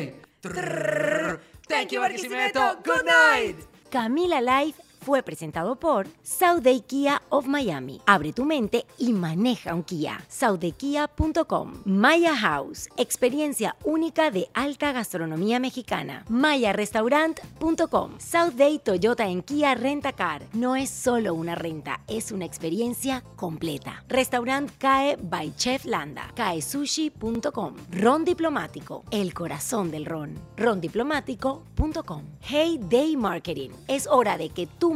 [1.68, 2.78] Thank you, Barquisimeto.
[2.84, 3.56] Good night.
[3.90, 8.00] Camila Life fue presentado por Sauday Kia of Miami.
[8.06, 10.20] Abre tu mente y maneja un Kia.
[10.26, 11.82] SaudayKia.com.
[11.84, 12.88] Maya House.
[12.96, 16.24] Experiencia única de alta gastronomía mexicana.
[16.28, 18.18] MayaRestaurant.com.
[18.18, 20.42] Southday Toyota en Kia Rentacar.
[20.54, 24.02] No es solo una renta, es una experiencia completa.
[24.08, 26.32] Restaurant CAE by Chef Landa.
[26.34, 27.76] CAESushi.com.
[27.92, 29.04] Ron Diplomático.
[29.12, 30.34] El corazón del ron.
[30.56, 32.22] Rondiplomático.com.
[32.40, 33.70] Hey Day Marketing.
[33.86, 34.95] Es hora de que tu